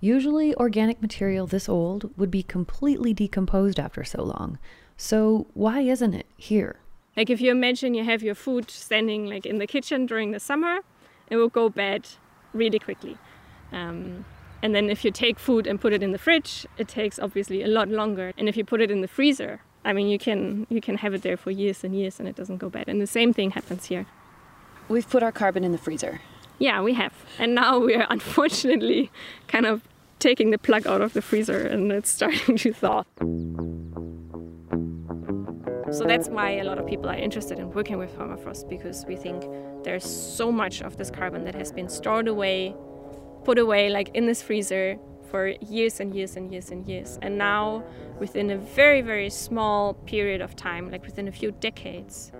Usually, 0.00 0.54
organic 0.54 1.02
material 1.02 1.46
this 1.46 1.68
old 1.68 2.16
would 2.16 2.30
be 2.30 2.42
completely 2.42 3.12
decomposed 3.12 3.80
after 3.80 4.04
so 4.04 4.22
long. 4.22 4.58
So, 4.96 5.46
why 5.54 5.80
isn't 5.80 6.14
it 6.14 6.26
here? 6.36 6.80
Like 7.16 7.30
if 7.30 7.40
you 7.40 7.50
imagine 7.50 7.94
you 7.94 8.04
have 8.04 8.22
your 8.22 8.36
food 8.36 8.70
standing 8.70 9.26
like 9.26 9.44
in 9.44 9.58
the 9.58 9.66
kitchen 9.66 10.06
during 10.06 10.30
the 10.30 10.38
summer, 10.38 10.78
it 11.28 11.36
will 11.36 11.48
go 11.48 11.68
bad 11.68 12.08
really 12.54 12.78
quickly. 12.78 13.18
Um, 13.72 14.24
and 14.62 14.72
then 14.72 14.88
if 14.88 15.04
you 15.04 15.10
take 15.10 15.38
food 15.40 15.66
and 15.66 15.80
put 15.80 15.92
it 15.92 16.00
in 16.00 16.12
the 16.12 16.18
fridge, 16.18 16.64
it 16.76 16.86
takes 16.86 17.18
obviously 17.18 17.62
a 17.62 17.66
lot 17.66 17.88
longer. 17.88 18.32
And 18.38 18.48
if 18.48 18.56
you 18.56 18.64
put 18.64 18.80
it 18.80 18.90
in 18.90 19.00
the 19.00 19.08
freezer, 19.08 19.62
I 19.88 19.94
mean 19.94 20.08
you 20.08 20.18
can 20.18 20.66
you 20.68 20.82
can 20.82 20.98
have 20.98 21.14
it 21.14 21.22
there 21.22 21.38
for 21.38 21.50
years 21.50 21.82
and 21.82 21.96
years 21.96 22.20
and 22.20 22.28
it 22.28 22.36
doesn't 22.36 22.58
go 22.58 22.68
bad. 22.68 22.88
And 22.88 23.00
the 23.00 23.06
same 23.06 23.32
thing 23.32 23.52
happens 23.52 23.86
here. 23.86 24.04
We've 24.90 25.08
put 25.08 25.22
our 25.22 25.32
carbon 25.32 25.64
in 25.64 25.72
the 25.72 25.78
freezer. 25.78 26.20
Yeah, 26.58 26.82
we 26.82 26.92
have. 26.92 27.14
And 27.38 27.54
now 27.54 27.78
we 27.78 27.94
are 27.94 28.06
unfortunately 28.10 29.10
kind 29.46 29.64
of 29.64 29.82
taking 30.18 30.50
the 30.50 30.58
plug 30.58 30.86
out 30.86 31.00
of 31.00 31.14
the 31.14 31.22
freezer 31.22 31.66
and 31.66 31.90
it's 31.90 32.10
starting 32.18 32.58
to 32.58 32.72
thaw. 32.74 33.04
So 35.90 36.04
that's 36.04 36.28
why 36.28 36.50
a 36.50 36.64
lot 36.64 36.78
of 36.78 36.86
people 36.86 37.08
are 37.08 37.16
interested 37.16 37.58
in 37.58 37.70
working 37.70 37.96
with 37.96 38.14
permafrost 38.14 38.68
because 38.68 39.06
we 39.06 39.16
think 39.16 39.42
there's 39.84 40.04
so 40.04 40.52
much 40.52 40.82
of 40.82 40.98
this 40.98 41.10
carbon 41.10 41.44
that 41.44 41.54
has 41.54 41.72
been 41.72 41.88
stored 41.88 42.28
away, 42.28 42.76
put 43.44 43.58
away 43.58 43.88
like 43.88 44.10
in 44.12 44.26
this 44.26 44.42
freezer 44.42 44.98
for 45.30 45.48
years 45.60 46.00
and 46.00 46.14
years 46.14 46.36
and 46.36 46.50
years 46.50 46.70
and 46.70 46.86
years. 46.86 47.18
And 47.22 47.38
now, 47.38 47.84
within 48.18 48.50
a 48.50 48.56
very, 48.56 49.00
very 49.02 49.30
small 49.30 49.94
period 49.94 50.40
of 50.40 50.56
time, 50.56 50.90
like 50.90 51.04
within 51.04 51.28
a 51.28 51.32
few 51.32 51.52
decades, 51.52 52.32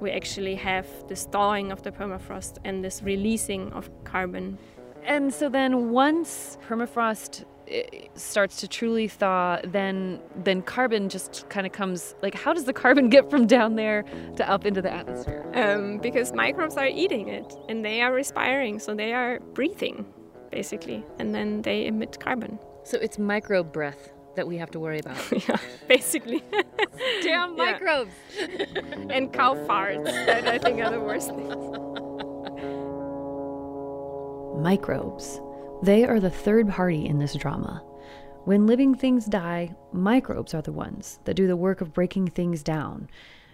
we 0.00 0.10
actually 0.10 0.54
have 0.54 0.86
this 1.08 1.24
thawing 1.24 1.72
of 1.72 1.82
the 1.82 1.90
permafrost 1.90 2.58
and 2.64 2.84
this 2.84 3.02
releasing 3.02 3.72
of 3.72 3.90
carbon. 4.04 4.58
And 5.04 5.32
so 5.32 5.48
then 5.48 5.90
once 5.90 6.58
permafrost 6.68 7.44
eh, 7.68 7.82
starts 8.14 8.60
to 8.60 8.68
truly 8.68 9.08
thaw, 9.08 9.58
then 9.64 10.20
then 10.44 10.62
carbon 10.62 11.08
just 11.08 11.48
kind 11.48 11.66
of 11.66 11.72
comes 11.72 12.14
like 12.22 12.34
how 12.34 12.52
does 12.52 12.64
the 12.64 12.72
carbon 12.72 13.08
get 13.08 13.30
from 13.30 13.46
down 13.46 13.74
there 13.74 14.04
to 14.36 14.48
up 14.48 14.64
into 14.66 14.82
the 14.82 14.92
atmosphere? 14.92 15.50
Um, 15.54 15.98
because 15.98 16.32
microbes 16.32 16.76
are 16.76 16.86
eating 16.86 17.28
it 17.28 17.54
and 17.68 17.84
they 17.84 18.00
are 18.02 18.12
respiring, 18.12 18.78
so 18.78 18.94
they 18.94 19.12
are 19.12 19.40
breathing 19.54 20.04
basically, 20.50 21.04
and 21.18 21.34
then 21.34 21.62
they 21.62 21.86
emit 21.86 22.18
carbon. 22.20 22.58
So 22.84 22.98
it's 22.98 23.18
microbe 23.18 23.72
breath 23.72 24.12
that 24.36 24.46
we 24.46 24.56
have 24.56 24.70
to 24.70 24.80
worry 24.80 25.00
about. 25.00 25.18
yeah, 25.48 25.56
basically. 25.88 26.42
Damn 27.22 27.56
microbes. 27.56 28.12
and 29.10 29.32
cow 29.32 29.54
farts 29.54 30.04
that 30.04 30.46
I 30.46 30.58
think 30.58 30.80
are 30.80 30.90
the 30.90 31.00
worst 31.00 31.30
things. 31.30 31.54
Microbes. 34.62 35.40
They 35.82 36.04
are 36.04 36.20
the 36.20 36.30
third 36.30 36.68
party 36.68 37.06
in 37.06 37.18
this 37.18 37.34
drama. 37.34 37.82
When 38.44 38.66
living 38.66 38.94
things 38.94 39.26
die, 39.26 39.74
microbes 39.92 40.54
are 40.54 40.62
the 40.62 40.72
ones 40.72 41.20
that 41.24 41.34
do 41.34 41.46
the 41.46 41.56
work 41.56 41.80
of 41.80 41.92
breaking 41.92 42.28
things 42.28 42.62
down. 42.62 43.08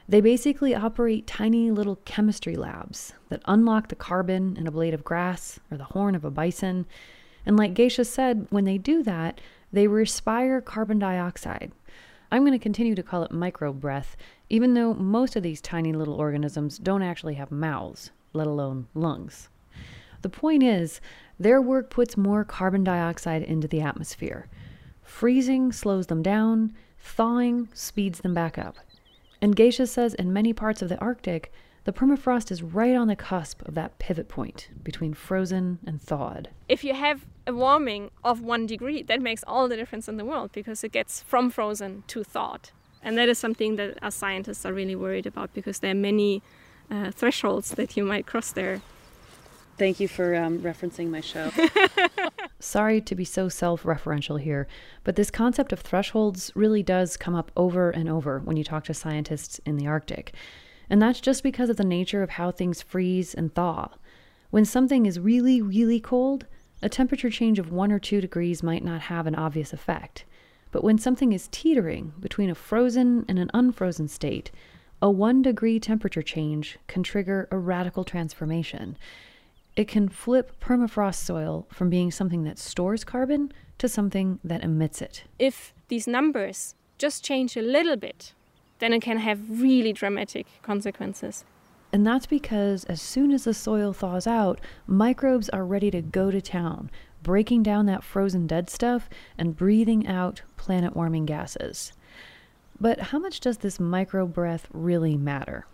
They 0.09 0.21
basically 0.21 0.75
operate 0.75 1.27
tiny 1.27 1.71
little 1.71 1.97
chemistry 2.05 2.57
labs 2.57 3.15
that 3.31 3.43
unlock 3.47 3.89
the 3.89 3.95
carbon 3.95 4.57
in 4.57 4.67
a 4.67 4.71
blade 4.71 4.93
of 4.93 5.05
grass 5.05 5.59
or 5.71 5.79
the 5.79 5.85
horn 5.85 6.15
of 6.15 6.25
a 6.25 6.31
bison. 6.31 6.87
And 7.47 7.57
like 7.57 7.75
Gesche 7.75 8.05
said, 8.05 8.47
when 8.51 8.65
they 8.65 8.77
do 8.77 9.03
that, 9.03 9.41
they 9.73 9.87
respire 9.87 10.61
carbon 10.61 10.99
dioxide. 10.99 11.73
I'm 12.31 12.43
going 12.43 12.53
to 12.53 12.59
continue 12.59 12.95
to 12.95 13.03
call 13.03 13.23
it 13.23 13.33
micro 13.33 13.73
breath, 13.73 14.17
even 14.51 14.75
though 14.75 14.93
most 14.93 15.37
of 15.37 15.43
these 15.43 15.61
tiny 15.61 15.93
little 15.93 16.15
organisms 16.15 16.79
don't 16.79 17.03
actually 17.03 17.35
have 17.35 17.51
mouths, 17.51 18.11
let 18.33 18.47
alone 18.47 18.89
lungs. 18.95 19.49
The 20.23 20.29
point 20.29 20.63
is, 20.63 21.01
their 21.39 21.61
work 21.61 21.91
puts 21.91 22.17
more 22.17 22.45
carbon 22.45 22.85
dioxide 22.85 23.43
into 23.43 23.69
the 23.69 23.81
atmosphere. 23.81 24.49
Freezing 25.03 25.73
slows 25.73 26.07
them 26.09 26.23
down, 26.23 26.75
thawing 26.99 27.69
speeds 27.73 28.21
them 28.21 28.35
back 28.35 28.59
up. 28.59 28.77
And 29.45 29.55
Gesche 29.55 29.87
says 29.87 30.15
in 30.15 30.33
many 30.33 30.55
parts 30.55 30.81
of 30.81 30.89
the 30.89 30.99
Arctic, 31.01 31.53
the 31.85 31.93
permafrost 31.93 32.51
is 32.51 32.63
right 32.63 32.97
on 32.97 33.09
the 33.09 33.15
cusp 33.15 33.61
of 33.69 33.75
that 33.75 33.99
pivot 33.99 34.27
point 34.27 34.71
between 34.83 35.13
frozen 35.13 35.81
and 35.87 36.01
thawed. 36.01 36.49
If 36.67 36.83
you 36.83 36.95
have 36.95 37.27
a 37.47 37.53
warming 37.53 38.11
of 38.25 38.41
one 38.41 38.67
degree, 38.67 39.03
that 39.03 39.21
makes 39.21 39.45
all 39.47 39.69
the 39.69 39.77
difference 39.77 40.09
in 40.09 40.17
the 40.17 40.25
world 40.25 40.53
because 40.53 40.83
it 40.83 40.93
gets 40.93 41.21
from 41.21 41.51
frozen 41.51 42.05
to 42.07 42.25
thawed. 42.25 42.71
And 43.03 43.19
that 43.19 43.29
is 43.29 43.37
something 43.37 43.77
that 43.77 44.03
us 44.03 44.15
scientists 44.15 44.65
are 44.65 44.73
really 44.73 44.97
worried 44.97 45.27
about 45.27 45.53
because 45.53 45.81
there 45.81 45.91
are 45.91 45.95
many 46.11 46.41
uh, 46.91 47.11
thresholds 47.11 47.73
that 47.73 47.99
you 47.99 48.05
might 48.07 48.25
cross 48.25 48.51
there. 48.51 48.81
Thank 49.77 49.99
you 49.99 50.07
for 50.07 50.37
um, 50.37 50.61
referencing 50.61 51.11
my 51.11 51.21
show. 51.21 51.51
Sorry 52.61 53.01
to 53.01 53.15
be 53.15 53.25
so 53.25 53.49
self 53.49 53.83
referential 53.83 54.41
here, 54.41 54.69
but 55.03 55.17
this 55.17 55.31
concept 55.31 55.73
of 55.73 55.81
thresholds 55.81 56.53
really 56.55 56.83
does 56.83 57.17
come 57.17 57.35
up 57.35 57.51
over 57.57 57.91
and 57.91 58.09
over 58.09 58.39
when 58.39 58.57
you 58.57 58.65
talk 58.65 58.85
to 58.85 58.95
scientists 58.95 59.61
in 59.67 59.77
the 59.77 59.87
Arctic. 59.87 60.33
And 60.89 61.03
that's 61.03 61.21
just 61.21 61.43
because 61.43 61.71
of 61.71 61.77
the 61.77 61.85
nature 61.85 62.23
of 62.23 62.31
how 62.31 62.51
things 62.51 62.83
freeze 62.83 63.35
and 63.35 63.53
thaw. 63.55 63.89
When 64.51 64.65
something 64.65 65.07
is 65.07 65.19
really, 65.19 65.61
really 65.61 65.99
cold, 65.99 66.47
a 66.81 66.89
temperature 66.89 67.31
change 67.31 67.59
of 67.59 67.73
one 67.73 67.91
or 67.91 67.99
two 67.99 68.21
degrees 68.21 68.63
might 68.63 68.85
not 68.85 69.03
have 69.03 69.27
an 69.27 69.35
obvious 69.35 69.73
effect. 69.73 70.25
But 70.71 70.85
when 70.85 70.99
something 70.99 71.33
is 71.33 71.49
teetering 71.51 72.13
between 72.21 72.51
a 72.51 72.55
frozen 72.55 73.25
and 73.29 73.39
an 73.39 73.51
unfrozen 73.55 74.07
state, 74.07 74.51
a 75.03 75.11
one 75.11 75.43
degree 75.43 75.81
temperature 75.81 76.23
change 76.23 76.79
can 76.87 77.03
trigger 77.03 77.49
a 77.51 77.59
radical 77.59 78.05
transformation. 78.05 78.97
It 79.77 79.89
can 79.89 80.09
flip 80.09 80.61
permafrost 80.61 81.17
soil 81.17 81.67
from 81.73 81.91
being 81.91 82.13
something 82.13 82.45
that 82.45 82.59
stores 82.59 83.03
carbon 83.03 83.53
to 83.79 83.89
something 83.89 84.39
that 84.45 84.63
emits 84.63 85.03
it. 85.03 85.25
If 85.39 85.75
these 85.89 86.07
numbers 86.07 86.77
just 86.97 87.25
change 87.25 87.57
a 87.57 87.63
little 87.63 87.97
bit, 87.97 88.35
then 88.79 88.93
it 88.93 89.03
can 89.03 89.19
have 89.19 89.61
really 89.61 89.93
dramatic 89.93 90.47
consequences. 90.63 91.45
And 91.93 92.07
that's 92.07 92.27
because 92.27 92.85
as 92.85 93.03
soon 93.03 93.33
as 93.33 93.45
the 93.45 93.55
soil 93.55 93.93
thaws 93.93 94.27
out, 94.27 94.61
microbes 94.87 95.49
are 95.49 95.65
ready 95.65 95.91
to 95.91 96.03
go 96.03 96.31
to 96.31 96.41
town, 96.41 96.91
breaking 97.23 97.63
down 97.65 97.87
that 97.87 98.05
frozen 98.05 98.47
dead 98.47 98.71
stuff 98.71 99.09
and 99.39 99.57
breathing 99.57 100.07
out 100.07 100.43
planet 100.57 100.95
warming 100.95 101.25
gases. 101.25 101.93
But 102.81 103.01
how 103.01 103.19
much 103.19 103.41
does 103.41 103.59
this 103.59 103.81
microbe 103.81 104.33
breath 104.33 104.69
really 104.73 105.17
matter? 105.17 105.67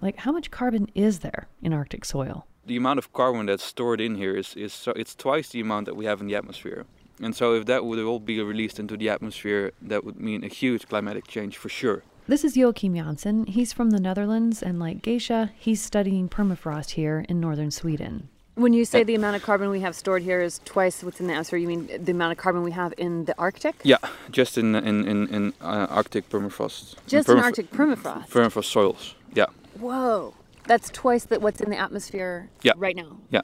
Like, 0.00 0.18
how 0.18 0.32
much 0.32 0.50
carbon 0.50 0.88
is 0.94 1.20
there 1.20 1.48
in 1.62 1.72
Arctic 1.72 2.04
soil? 2.04 2.46
The 2.64 2.76
amount 2.76 2.98
of 2.98 3.12
carbon 3.12 3.46
that's 3.46 3.64
stored 3.64 4.00
in 4.00 4.14
here 4.14 4.36
is, 4.36 4.54
is 4.54 4.72
so, 4.72 4.92
it's 4.92 5.14
twice 5.14 5.48
the 5.48 5.60
amount 5.60 5.86
that 5.86 5.96
we 5.96 6.04
have 6.04 6.20
in 6.20 6.28
the 6.28 6.36
atmosphere. 6.36 6.86
And 7.20 7.34
so 7.34 7.54
if 7.54 7.66
that 7.66 7.84
would 7.84 7.98
all 7.98 8.20
be 8.20 8.40
released 8.40 8.78
into 8.78 8.96
the 8.96 9.08
atmosphere, 9.08 9.72
that 9.82 10.04
would 10.04 10.20
mean 10.20 10.44
a 10.44 10.48
huge 10.48 10.88
climatic 10.88 11.26
change 11.26 11.56
for 11.56 11.68
sure. 11.68 12.02
This 12.28 12.44
is 12.44 12.56
Joachim 12.56 12.94
Jansen. 12.94 13.46
He's 13.46 13.72
from 13.72 13.90
the 13.90 13.98
Netherlands, 13.98 14.62
and 14.62 14.78
like 14.78 15.02
Gesche, 15.02 15.50
he's 15.58 15.82
studying 15.82 16.28
permafrost 16.28 16.90
here 16.90 17.24
in 17.28 17.40
northern 17.40 17.72
Sweden. 17.72 18.28
When 18.54 18.72
you 18.72 18.84
say 18.84 19.02
the 19.02 19.14
amount 19.14 19.36
of 19.36 19.42
carbon 19.42 19.70
we 19.70 19.80
have 19.80 19.96
stored 19.96 20.22
here 20.22 20.40
is 20.40 20.60
twice 20.64 21.02
what's 21.02 21.20
in 21.20 21.26
the 21.26 21.32
atmosphere, 21.32 21.58
you 21.58 21.66
mean 21.66 21.88
the 21.98 22.12
amount 22.12 22.32
of 22.32 22.38
carbon 22.38 22.62
we 22.62 22.70
have 22.72 22.92
in 22.98 23.24
the 23.24 23.34
Arctic? 23.38 23.74
Yeah, 23.82 23.96
just 24.30 24.58
in 24.58 24.74
in 24.76 25.08
in, 25.08 25.28
in 25.28 25.54
uh, 25.62 25.86
Arctic 25.88 26.28
permafrost. 26.28 26.96
Just 27.06 27.28
in, 27.28 27.34
permaf- 27.34 27.38
in 27.38 27.44
Arctic 27.44 27.70
permafrost. 27.70 28.28
Permafrost 28.28 28.66
soils. 28.66 29.14
Yeah. 29.34 29.46
Whoa, 29.80 30.34
that's 30.64 30.90
twice 30.90 31.24
that 31.24 31.42
what's 31.42 31.60
in 31.60 31.70
the 31.70 31.76
atmosphere 31.76 32.50
yeah. 32.62 32.72
right 32.76 32.96
now. 32.96 33.18
Yeah. 33.30 33.42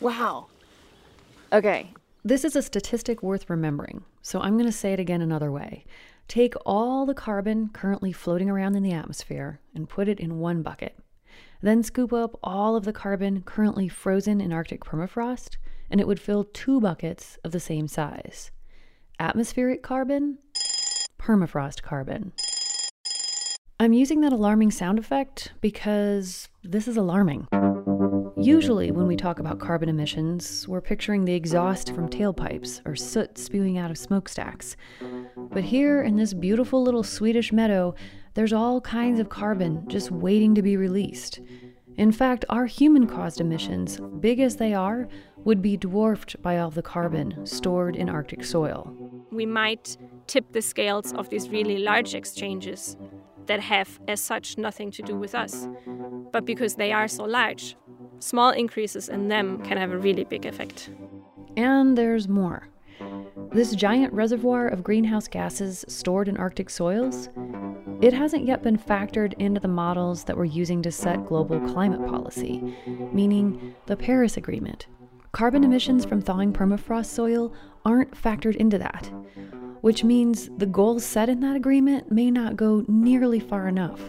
Wow. 0.00 0.46
Okay. 1.52 1.92
This 2.24 2.44
is 2.44 2.56
a 2.56 2.62
statistic 2.62 3.22
worth 3.22 3.48
remembering, 3.48 4.04
so 4.20 4.40
I'm 4.40 4.54
going 4.54 4.66
to 4.66 4.72
say 4.72 4.92
it 4.92 5.00
again 5.00 5.22
another 5.22 5.52
way. 5.52 5.84
Take 6.28 6.54
all 6.66 7.06
the 7.06 7.14
carbon 7.14 7.68
currently 7.68 8.10
floating 8.10 8.50
around 8.50 8.74
in 8.74 8.82
the 8.82 8.92
atmosphere 8.92 9.60
and 9.74 9.88
put 9.88 10.08
it 10.08 10.18
in 10.18 10.40
one 10.40 10.62
bucket. 10.62 10.98
Then 11.62 11.82
scoop 11.82 12.12
up 12.12 12.38
all 12.42 12.74
of 12.74 12.84
the 12.84 12.92
carbon 12.92 13.42
currently 13.42 13.88
frozen 13.88 14.40
in 14.40 14.52
Arctic 14.52 14.84
permafrost, 14.84 15.56
and 15.88 16.00
it 16.00 16.06
would 16.08 16.20
fill 16.20 16.44
two 16.44 16.80
buckets 16.80 17.38
of 17.44 17.52
the 17.52 17.60
same 17.60 17.86
size. 17.86 18.50
Atmospheric 19.20 19.82
carbon, 19.82 20.38
permafrost 21.18 21.82
carbon. 21.82 22.32
I'm 23.78 23.92
using 23.92 24.22
that 24.22 24.32
alarming 24.32 24.70
sound 24.70 24.98
effect 24.98 25.52
because 25.60 26.48
this 26.64 26.88
is 26.88 26.96
alarming. 26.96 27.46
Usually, 28.38 28.90
when 28.90 29.06
we 29.06 29.16
talk 29.16 29.38
about 29.38 29.58
carbon 29.58 29.90
emissions, 29.90 30.66
we're 30.66 30.80
picturing 30.80 31.26
the 31.26 31.34
exhaust 31.34 31.94
from 31.94 32.08
tailpipes 32.08 32.80
or 32.86 32.96
soot 32.96 33.36
spewing 33.36 33.76
out 33.76 33.90
of 33.90 33.98
smokestacks. 33.98 34.76
But 35.36 35.64
here 35.64 36.02
in 36.02 36.16
this 36.16 36.32
beautiful 36.32 36.82
little 36.82 37.02
Swedish 37.02 37.52
meadow, 37.52 37.94
there's 38.32 38.54
all 38.54 38.80
kinds 38.80 39.20
of 39.20 39.28
carbon 39.28 39.86
just 39.88 40.10
waiting 40.10 40.54
to 40.54 40.62
be 40.62 40.78
released. 40.78 41.40
In 41.98 42.12
fact, 42.12 42.46
our 42.48 42.64
human 42.64 43.06
caused 43.06 43.42
emissions, 43.42 44.00
big 44.20 44.40
as 44.40 44.56
they 44.56 44.72
are, 44.72 45.06
would 45.44 45.60
be 45.60 45.76
dwarfed 45.76 46.40
by 46.40 46.56
all 46.58 46.70
the 46.70 46.82
carbon 46.82 47.44
stored 47.44 47.94
in 47.94 48.08
Arctic 48.08 48.42
soil. 48.42 48.90
We 49.30 49.44
might 49.44 49.98
tip 50.26 50.52
the 50.52 50.62
scales 50.62 51.12
of 51.12 51.28
these 51.28 51.50
really 51.50 51.78
large 51.78 52.14
exchanges 52.14 52.96
that 53.46 53.60
have, 53.60 54.00
as 54.08 54.20
such, 54.20 54.58
nothing 54.58 54.90
to 54.92 55.02
do 55.02 55.16
with 55.16 55.34
us. 55.34 55.68
But 56.32 56.44
because 56.44 56.74
they 56.74 56.92
are 56.92 57.08
so 57.08 57.24
large, 57.24 57.76
small 58.18 58.50
increases 58.50 59.08
in 59.08 59.28
them 59.28 59.62
can 59.62 59.78
have 59.78 59.92
a 59.92 59.98
really 59.98 60.24
big 60.24 60.46
effect. 60.46 60.90
And 61.56 61.96
there's 61.96 62.28
more. 62.28 62.68
This 63.52 63.74
giant 63.74 64.12
reservoir 64.12 64.68
of 64.68 64.82
greenhouse 64.82 65.28
gases 65.28 65.84
stored 65.88 66.28
in 66.28 66.36
Arctic 66.36 66.68
soils, 66.68 67.28
it 68.02 68.12
hasn't 68.12 68.44
yet 68.44 68.62
been 68.62 68.76
factored 68.76 69.32
into 69.38 69.60
the 69.60 69.68
models 69.68 70.24
that 70.24 70.36
we're 70.36 70.44
using 70.44 70.82
to 70.82 70.92
set 70.92 71.24
global 71.24 71.58
climate 71.60 72.06
policy, 72.06 72.76
meaning 73.12 73.74
the 73.86 73.96
Paris 73.96 74.36
Agreement. 74.36 74.86
Carbon 75.32 75.64
emissions 75.64 76.04
from 76.04 76.20
thawing 76.20 76.52
permafrost 76.52 77.06
soil 77.06 77.54
aren't 77.86 78.10
factored 78.10 78.56
into 78.56 78.76
that 78.78 79.10
which 79.80 80.04
means 80.04 80.48
the 80.56 80.66
goals 80.66 81.04
set 81.04 81.28
in 81.28 81.40
that 81.40 81.56
agreement 81.56 82.10
may 82.10 82.30
not 82.30 82.56
go 82.56 82.84
nearly 82.88 83.40
far 83.40 83.68
enough. 83.68 84.00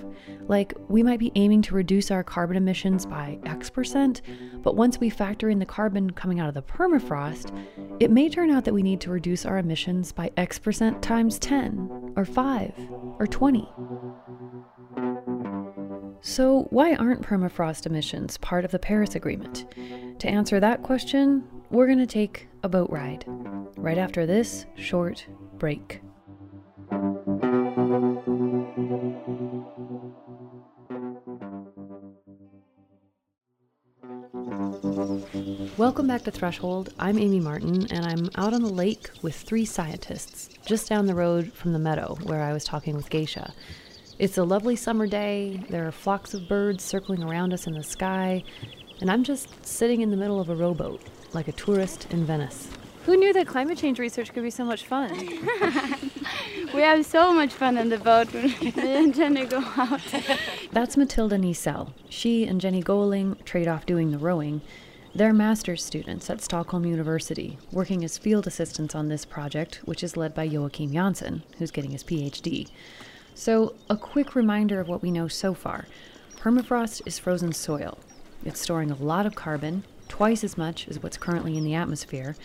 Like, 0.47 0.73
we 0.87 1.03
might 1.03 1.19
be 1.19 1.31
aiming 1.35 1.61
to 1.63 1.75
reduce 1.75 2.09
our 2.09 2.23
carbon 2.23 2.55
emissions 2.55 3.05
by 3.05 3.37
X 3.45 3.69
percent, 3.69 4.21
but 4.63 4.75
once 4.75 4.99
we 4.99 5.09
factor 5.09 5.49
in 5.49 5.59
the 5.59 5.65
carbon 5.65 6.11
coming 6.11 6.39
out 6.39 6.47
of 6.47 6.53
the 6.53 6.61
permafrost, 6.61 7.51
it 7.99 8.11
may 8.11 8.29
turn 8.29 8.49
out 8.49 8.63
that 8.65 8.73
we 8.73 8.83
need 8.83 9.01
to 9.01 9.11
reduce 9.11 9.45
our 9.45 9.57
emissions 9.57 10.11
by 10.11 10.31
X 10.37 10.57
percent 10.57 11.01
times 11.01 11.37
10, 11.39 12.13
or 12.15 12.25
5, 12.25 12.73
or 13.19 13.27
20. 13.27 13.67
So, 16.21 16.67
why 16.71 16.95
aren't 16.95 17.21
permafrost 17.21 17.85
emissions 17.85 18.37
part 18.37 18.65
of 18.65 18.71
the 18.71 18.79
Paris 18.79 19.15
Agreement? 19.15 19.65
To 20.19 20.27
answer 20.27 20.59
that 20.59 20.83
question, 20.83 21.43
we're 21.69 21.85
going 21.85 21.99
to 21.99 22.07
take 22.07 22.47
a 22.63 22.69
boat 22.69 22.89
ride 22.89 23.23
right 23.77 23.97
after 23.97 24.25
this 24.25 24.65
short 24.75 25.27
break. 25.57 26.01
Welcome 35.77 36.07
back 36.07 36.23
to 36.23 36.31
Threshold. 36.31 36.93
I'm 36.99 37.17
Amy 37.17 37.39
Martin, 37.39 37.85
and 37.91 38.05
I'm 38.05 38.29
out 38.35 38.53
on 38.53 38.63
the 38.63 38.69
lake 38.69 39.09
with 39.21 39.35
three 39.35 39.65
scientists 39.65 40.49
just 40.65 40.89
down 40.89 41.05
the 41.05 41.13
road 41.13 41.53
from 41.53 41.73
the 41.73 41.79
meadow 41.79 42.17
where 42.23 42.41
I 42.41 42.53
was 42.53 42.63
talking 42.63 42.95
with 42.95 43.09
Gesche. 43.09 43.51
It's 44.19 44.37
a 44.37 44.43
lovely 44.43 44.75
summer 44.75 45.05
day. 45.05 45.63
There 45.69 45.87
are 45.87 45.91
flocks 45.91 46.33
of 46.33 46.47
birds 46.47 46.83
circling 46.83 47.23
around 47.23 47.53
us 47.53 47.67
in 47.67 47.73
the 47.73 47.83
sky, 47.83 48.43
and 49.01 49.11
I'm 49.11 49.23
just 49.23 49.65
sitting 49.65 50.01
in 50.01 50.09
the 50.09 50.17
middle 50.17 50.39
of 50.39 50.49
a 50.49 50.55
rowboat, 50.55 51.01
like 51.33 51.47
a 51.47 51.51
tourist 51.51 52.07
in 52.11 52.25
Venice. 52.25 52.69
Who 53.07 53.15
knew 53.15 53.31
that 53.31 53.47
climate 53.47 53.77
change 53.77 53.99
research 53.99 54.33
could 54.33 54.43
be 54.43 54.49
so 54.49 54.65
much 54.65 54.85
fun? 54.85 55.09
we 56.73 56.81
have 56.81 57.05
so 57.05 57.33
much 57.33 57.53
fun 57.53 57.77
on 57.77 57.87
the 57.87 57.97
boat 57.97 58.33
when 58.33 58.47
me 58.61 58.73
and 58.75 59.15
Jenny 59.15 59.45
go 59.45 59.63
out. 59.77 60.01
That's 60.73 60.97
Matilda 60.97 61.37
Niesel. 61.37 61.93
She 62.09 62.45
and 62.45 62.59
Jenny 62.59 62.83
Goling 62.83 63.41
trade 63.45 63.69
off 63.69 63.85
doing 63.85 64.11
the 64.11 64.17
rowing. 64.17 64.59
They're 65.15 65.31
master's 65.31 65.85
students 65.85 66.29
at 66.29 66.41
Stockholm 66.41 66.85
University, 66.85 67.57
working 67.71 68.03
as 68.03 68.17
field 68.17 68.45
assistants 68.45 68.93
on 68.93 69.07
this 69.07 69.23
project, 69.23 69.79
which 69.85 70.03
is 70.03 70.17
led 70.17 70.35
by 70.35 70.43
Joachim 70.43 70.91
Jansen, 70.91 71.43
who's 71.59 71.71
getting 71.71 71.91
his 71.91 72.03
PhD. 72.03 72.69
So, 73.33 73.73
a 73.89 73.95
quick 73.95 74.35
reminder 74.35 74.81
of 74.81 74.89
what 74.89 75.01
we 75.01 75.11
know 75.11 75.29
so 75.29 75.53
far 75.53 75.87
permafrost 76.35 77.03
is 77.05 77.19
frozen 77.19 77.53
soil. 77.53 77.99
It's 78.43 78.59
storing 78.59 78.91
a 78.91 78.95
lot 78.95 79.25
of 79.25 79.33
carbon, 79.33 79.85
twice 80.09 80.43
as 80.43 80.57
much 80.57 80.89
as 80.89 81.01
what's 81.01 81.17
currently 81.17 81.57
in 81.57 81.63
the 81.63 81.73
atmosphere. 81.73 82.35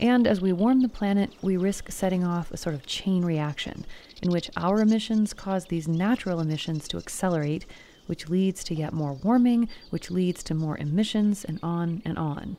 And 0.00 0.28
as 0.28 0.40
we 0.40 0.52
warm 0.52 0.80
the 0.80 0.88
planet, 0.88 1.32
we 1.42 1.56
risk 1.56 1.90
setting 1.90 2.22
off 2.22 2.52
a 2.52 2.56
sort 2.56 2.74
of 2.74 2.86
chain 2.86 3.24
reaction 3.24 3.84
in 4.22 4.30
which 4.30 4.50
our 4.56 4.80
emissions 4.80 5.34
cause 5.34 5.66
these 5.66 5.88
natural 5.88 6.40
emissions 6.40 6.86
to 6.88 6.98
accelerate, 6.98 7.66
which 8.06 8.28
leads 8.28 8.62
to 8.64 8.74
yet 8.74 8.92
more 8.92 9.14
warming, 9.14 9.68
which 9.90 10.10
leads 10.10 10.42
to 10.44 10.54
more 10.54 10.78
emissions, 10.78 11.44
and 11.44 11.58
on 11.62 12.00
and 12.04 12.16
on. 12.16 12.56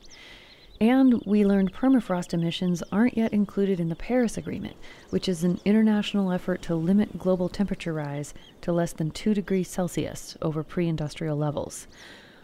And 0.82 1.22
we 1.26 1.44
learned 1.44 1.74
permafrost 1.74 2.32
emissions 2.32 2.82
aren't 2.90 3.16
yet 3.16 3.32
included 3.34 3.80
in 3.80 3.90
the 3.90 3.96
Paris 3.96 4.38
Agreement, 4.38 4.76
which 5.10 5.28
is 5.28 5.44
an 5.44 5.60
international 5.64 6.32
effort 6.32 6.62
to 6.62 6.74
limit 6.74 7.18
global 7.18 7.50
temperature 7.50 7.92
rise 7.92 8.32
to 8.62 8.72
less 8.72 8.92
than 8.92 9.10
2 9.10 9.34
degrees 9.34 9.68
Celsius 9.68 10.38
over 10.40 10.62
pre 10.62 10.88
industrial 10.88 11.36
levels. 11.36 11.86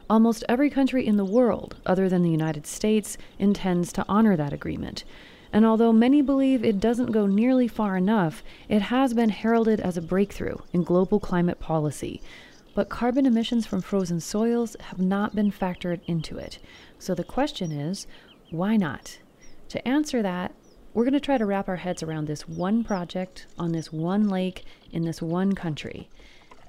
Almost 0.09 0.45
every 0.49 0.71
country 0.71 1.05
in 1.05 1.17
the 1.17 1.25
world, 1.25 1.77
other 1.85 2.09
than 2.09 2.23
the 2.23 2.31
United 2.31 2.65
States, 2.65 3.19
intends 3.41 3.93
to 3.93 4.05
honor 4.09 4.37
that 4.37 4.53
agreement. 4.53 5.03
And 5.53 5.67
although 5.67 5.93
many 5.93 6.23
believe 6.23 6.65
it 6.65 6.79
doesn't 6.79 7.11
go 7.11 7.27
nearly 7.27 7.67
far 7.67 7.97
enough, 7.97 8.45
it 8.69 8.83
has 8.83 9.15
been 9.15 9.31
heralded 9.31 9.81
as 9.81 9.97
a 9.97 10.03
breakthrough 10.03 10.59
in 10.73 10.85
global 10.85 11.19
climate 11.19 11.59
policy. 11.59 12.23
But 12.75 12.89
carbon 12.89 13.27
emissions 13.27 13.67
from 13.67 13.81
frozen 13.81 14.21
soils 14.21 14.77
have 14.81 15.01
not 15.01 15.35
been 15.35 15.51
factored 15.51 16.01
into 16.07 16.39
it. 16.39 16.61
So 17.01 17.15
the 17.15 17.25
question 17.25 17.73
is 17.73 18.07
why 18.51 18.77
not? 18.77 19.19
To 19.71 19.89
answer 19.89 20.23
that, 20.23 20.55
we're 20.95 21.05
going 21.05 21.15
to 21.15 21.21
try 21.21 21.37
to 21.37 21.47
wrap 21.47 21.69
our 21.69 21.77
heads 21.77 22.03
around 22.03 22.27
this 22.27 22.49
one 22.49 22.85
project 22.85 23.47
on 23.59 23.73
this 23.73 23.93
one 23.93 24.29
lake 24.29 24.65
in 24.93 25.03
this 25.03 25.21
one 25.21 25.55
country. 25.55 26.09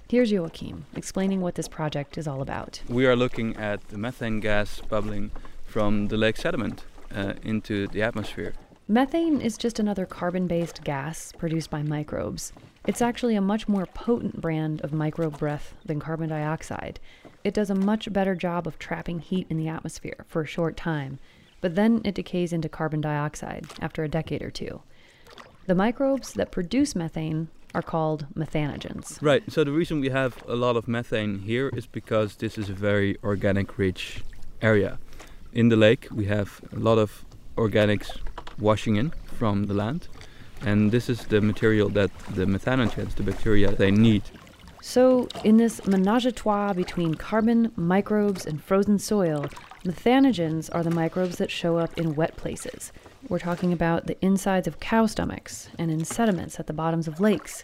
Here's 0.10 0.32
Joachim 0.32 0.86
explaining 0.96 1.42
what 1.42 1.56
this 1.56 1.68
project 1.68 2.18
is 2.18 2.30
all 2.30 2.42
about. 2.42 2.82
We 2.88 3.06
are 3.06 3.16
looking 3.16 3.58
at 3.58 3.86
the 3.90 3.98
methane 3.98 4.40
gas 4.40 4.80
bubbling 4.80 5.32
from 5.66 6.08
the 6.08 6.16
lake 6.16 6.38
sediment 6.38 6.86
uh, 7.14 7.34
into 7.44 7.90
the 7.90 8.04
atmosphere. 8.04 8.54
Methane 8.88 9.42
is 9.42 9.58
just 9.58 9.80
another 9.80 10.06
carbon 10.06 10.48
based 10.48 10.82
gas 10.86 11.34
produced 11.38 11.70
by 11.70 11.84
microbes. 11.84 12.54
It's 12.86 13.02
actually 13.02 13.36
a 13.36 13.42
much 13.42 13.68
more 13.68 13.86
potent 13.86 14.40
brand 14.40 14.80
of 14.80 14.94
microbe 14.94 15.38
breath 15.38 15.74
than 15.86 16.00
carbon 16.00 16.30
dioxide. 16.30 17.02
It 17.44 17.54
does 17.54 17.70
a 17.70 17.76
much 17.76 18.14
better 18.14 18.34
job 18.34 18.66
of 18.66 18.80
trapping 18.80 19.20
heat 19.20 19.48
in 19.50 19.58
the 19.58 19.68
atmosphere 19.68 20.24
for 20.30 20.44
a 20.44 20.48
short 20.48 20.78
time, 20.78 21.20
but 21.60 21.76
then 21.76 22.00
it 22.06 22.16
decays 22.16 22.54
into 22.54 22.70
carbon 22.70 23.02
dioxide 23.02 23.66
after 23.82 24.06
a 24.06 24.10
decade 24.10 24.42
or 24.42 24.52
two. 24.52 24.82
The 25.66 25.76
microbes 25.76 26.32
that 26.36 26.50
produce 26.50 26.96
methane 26.96 27.50
are 27.78 27.84
called 27.84 28.26
methanogens. 28.34 29.22
Right. 29.22 29.44
So 29.54 29.64
the 29.64 29.72
reason 29.72 30.00
we 30.00 30.10
have 30.10 30.44
a 30.48 30.56
lot 30.56 30.76
of 30.76 30.88
methane 30.88 31.40
here 31.52 31.70
is 31.80 31.86
because 31.86 32.38
this 32.38 32.58
is 32.58 32.70
a 32.70 32.74
very 32.74 33.18
organic 33.24 33.78
rich 33.78 34.24
area. 34.62 34.98
In 35.54 35.70
the 35.70 35.76
lake, 35.76 36.08
we 36.12 36.26
have 36.26 36.50
a 36.76 36.80
lot 36.80 36.98
of 36.98 37.24
organics 37.56 38.10
washing 38.58 38.96
in 38.96 39.14
from 39.40 39.68
the 39.68 39.76
land, 39.76 40.08
and 40.66 40.92
this 40.92 41.08
is 41.08 41.28
the 41.28 41.40
material 41.40 41.90
that 41.90 42.12
the 42.38 42.46
methanogens, 42.46 43.14
the 43.16 43.24
bacteria, 43.24 43.70
they 43.84 43.92
need. 43.92 44.24
So, 44.82 45.28
in 45.44 45.58
this 45.58 45.86
menage 45.86 46.26
a 46.26 46.32
trois 46.32 46.74
between 46.74 47.14
carbon, 47.16 47.72
microbes, 47.76 48.46
and 48.46 48.64
frozen 48.64 48.98
soil, 48.98 49.46
methanogens 49.86 50.70
are 50.74 50.84
the 50.84 50.96
microbes 51.04 51.38
that 51.38 51.52
show 51.52 51.78
up 51.78 51.98
in 51.98 52.16
wet 52.16 52.36
places, 52.38 52.92
we're 53.30 53.40
talking 53.40 53.74
about 53.74 54.08
the 54.08 54.18
insides 54.24 54.68
of 54.68 54.80
cow 54.80 55.06
stomachs 55.06 55.70
and 55.78 55.92
in 55.92 56.06
sediments 56.06 56.60
at 56.60 56.68
the 56.68 56.74
bottoms 56.74 57.08
of 57.08 57.20
lakes. 57.20 57.64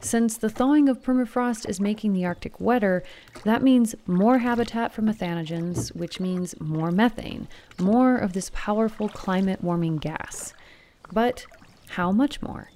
Since 0.00 0.36
the 0.36 0.48
thawing 0.48 0.88
of 0.88 1.02
permafrost 1.02 1.68
is 1.68 1.80
making 1.80 2.12
the 2.12 2.24
Arctic 2.24 2.60
wetter, 2.60 3.02
that 3.44 3.62
means 3.62 3.96
more 4.06 4.38
habitat 4.38 4.92
for 4.92 5.02
methanogens, 5.02 5.94
which 5.94 6.20
means 6.20 6.58
more 6.60 6.92
methane, 6.92 7.48
more 7.80 8.16
of 8.16 8.32
this 8.32 8.50
powerful 8.54 9.08
climate 9.08 9.62
warming 9.62 9.96
gas. 9.96 10.54
But 11.12 11.46
how 11.90 12.12
much 12.12 12.40
more? 12.40 12.70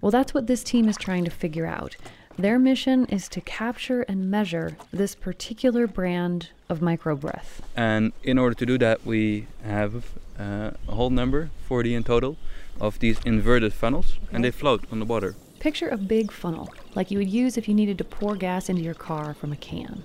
Well, 0.00 0.10
that's 0.10 0.32
what 0.32 0.46
this 0.46 0.64
team 0.64 0.88
is 0.88 0.96
trying 0.96 1.24
to 1.24 1.30
figure 1.30 1.66
out. 1.66 1.96
Their 2.38 2.58
mission 2.58 3.04
is 3.06 3.28
to 3.28 3.40
capture 3.40 4.02
and 4.02 4.30
measure 4.30 4.76
this 4.90 5.14
particular 5.14 5.86
brand 5.86 6.50
of 6.68 6.80
microbreath. 6.80 7.60
And 7.76 8.12
in 8.22 8.38
order 8.38 8.54
to 8.54 8.66
do 8.66 8.78
that, 8.78 9.04
we 9.06 9.46
have 9.62 10.14
uh, 10.38 10.70
a 10.88 10.94
whole 10.94 11.10
number, 11.10 11.50
40 11.66 11.94
in 11.94 12.04
total, 12.04 12.36
of 12.80 12.98
these 12.98 13.18
inverted 13.24 13.72
funnels, 13.72 14.18
okay. 14.24 14.36
and 14.36 14.44
they 14.44 14.50
float 14.50 14.84
on 14.90 14.98
the 14.98 15.04
water. 15.04 15.36
Picture 15.60 15.88
a 15.88 15.96
big 15.96 16.30
funnel, 16.32 16.72
like 16.94 17.10
you 17.10 17.18
would 17.18 17.30
use 17.30 17.56
if 17.56 17.68
you 17.68 17.74
needed 17.74 17.98
to 17.98 18.04
pour 18.04 18.36
gas 18.36 18.68
into 18.68 18.82
your 18.82 18.94
car 18.94 19.34
from 19.34 19.52
a 19.52 19.56
can. 19.56 20.04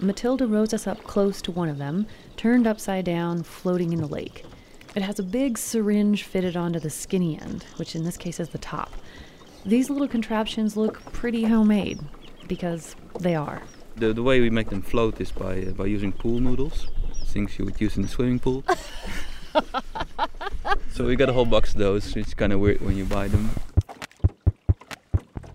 Matilda 0.00 0.46
rows 0.46 0.72
us 0.72 0.86
up 0.86 1.02
close 1.04 1.42
to 1.42 1.52
one 1.52 1.68
of 1.68 1.78
them, 1.78 2.06
turned 2.36 2.66
upside 2.66 3.04
down, 3.04 3.42
floating 3.42 3.92
in 3.92 4.00
the 4.00 4.06
lake. 4.06 4.44
It 4.94 5.02
has 5.02 5.18
a 5.18 5.22
big 5.22 5.56
syringe 5.56 6.24
fitted 6.24 6.56
onto 6.56 6.80
the 6.80 6.90
skinny 6.90 7.40
end, 7.40 7.64
which 7.76 7.94
in 7.94 8.04
this 8.04 8.16
case 8.16 8.40
is 8.40 8.48
the 8.48 8.58
top. 8.58 8.92
These 9.64 9.90
little 9.90 10.08
contraptions 10.08 10.76
look 10.76 11.12
pretty 11.12 11.44
homemade 11.44 12.00
because 12.48 12.96
they 13.20 13.34
are. 13.34 13.62
The, 13.96 14.12
the 14.12 14.22
way 14.22 14.40
we 14.40 14.50
make 14.50 14.70
them 14.70 14.82
float 14.82 15.20
is 15.20 15.30
by, 15.30 15.62
uh, 15.62 15.70
by 15.72 15.86
using 15.86 16.12
pool 16.12 16.40
noodles, 16.40 16.88
things 17.26 17.58
you 17.58 17.66
would 17.66 17.80
use 17.80 17.96
in 17.96 18.02
the 18.02 18.08
swimming 18.08 18.38
pool. 18.38 18.64
so 20.92 21.04
we 21.04 21.16
got 21.16 21.28
a 21.28 21.32
whole 21.32 21.44
box 21.44 21.72
of 21.72 21.78
those. 21.78 22.16
It's 22.16 22.34
kind 22.34 22.52
of 22.52 22.60
weird 22.60 22.80
when 22.80 22.96
you 22.96 23.04
buy 23.04 23.28
them. 23.28 23.50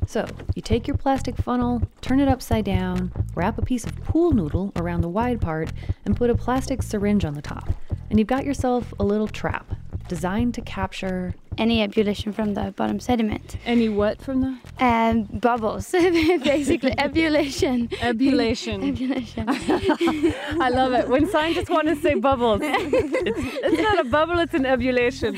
So, 0.08 0.26
you 0.56 0.62
take 0.62 0.88
your 0.88 0.96
plastic 0.96 1.36
funnel, 1.36 1.82
turn 2.00 2.20
it 2.20 2.28
upside 2.28 2.64
down, 2.64 3.12
wrap 3.34 3.58
a 3.58 3.62
piece 3.62 3.86
of 3.86 3.96
pool 4.04 4.32
noodle 4.32 4.72
around 4.76 5.02
the 5.02 5.10
wide 5.10 5.42
part, 5.42 5.74
and 6.06 6.16
put 6.16 6.30
a 6.30 6.36
plastic 6.36 6.82
syringe 6.84 7.26
on 7.26 7.34
the 7.34 7.42
top. 7.42 7.70
And 8.10 8.20
you've 8.20 8.28
got 8.28 8.46
yourself 8.46 8.94
a 9.00 9.04
little 9.04 9.28
trap 9.28 9.74
designed 10.08 10.54
to 10.56 10.62
capture 10.62 11.34
any 11.58 11.82
ebullition 11.82 12.34
from 12.34 12.54
the 12.54 12.74
bottom 12.76 13.00
sediment. 13.00 13.58
Any 13.66 13.90
what 13.90 14.22
from 14.22 14.42
the? 14.42 14.58
Um, 14.80 15.24
bubbles, 15.24 15.92
basically 15.92 16.94
ebullition. 16.98 17.90
Ebullition. 18.02 18.84
ebullition. 18.84 19.46
I 20.62 20.70
love 20.70 20.94
it. 20.94 21.08
When 21.08 21.28
scientists 21.30 21.70
want 21.70 21.88
to 21.88 21.96
say 21.96 22.16
bubbles, 22.16 22.62
it's, 22.64 23.58
it's 23.64 23.82
not 23.82 24.00
a 24.00 24.04
bubble, 24.10 24.40
it's 24.40 24.54
an 24.54 24.66
ebullition. 24.66 25.36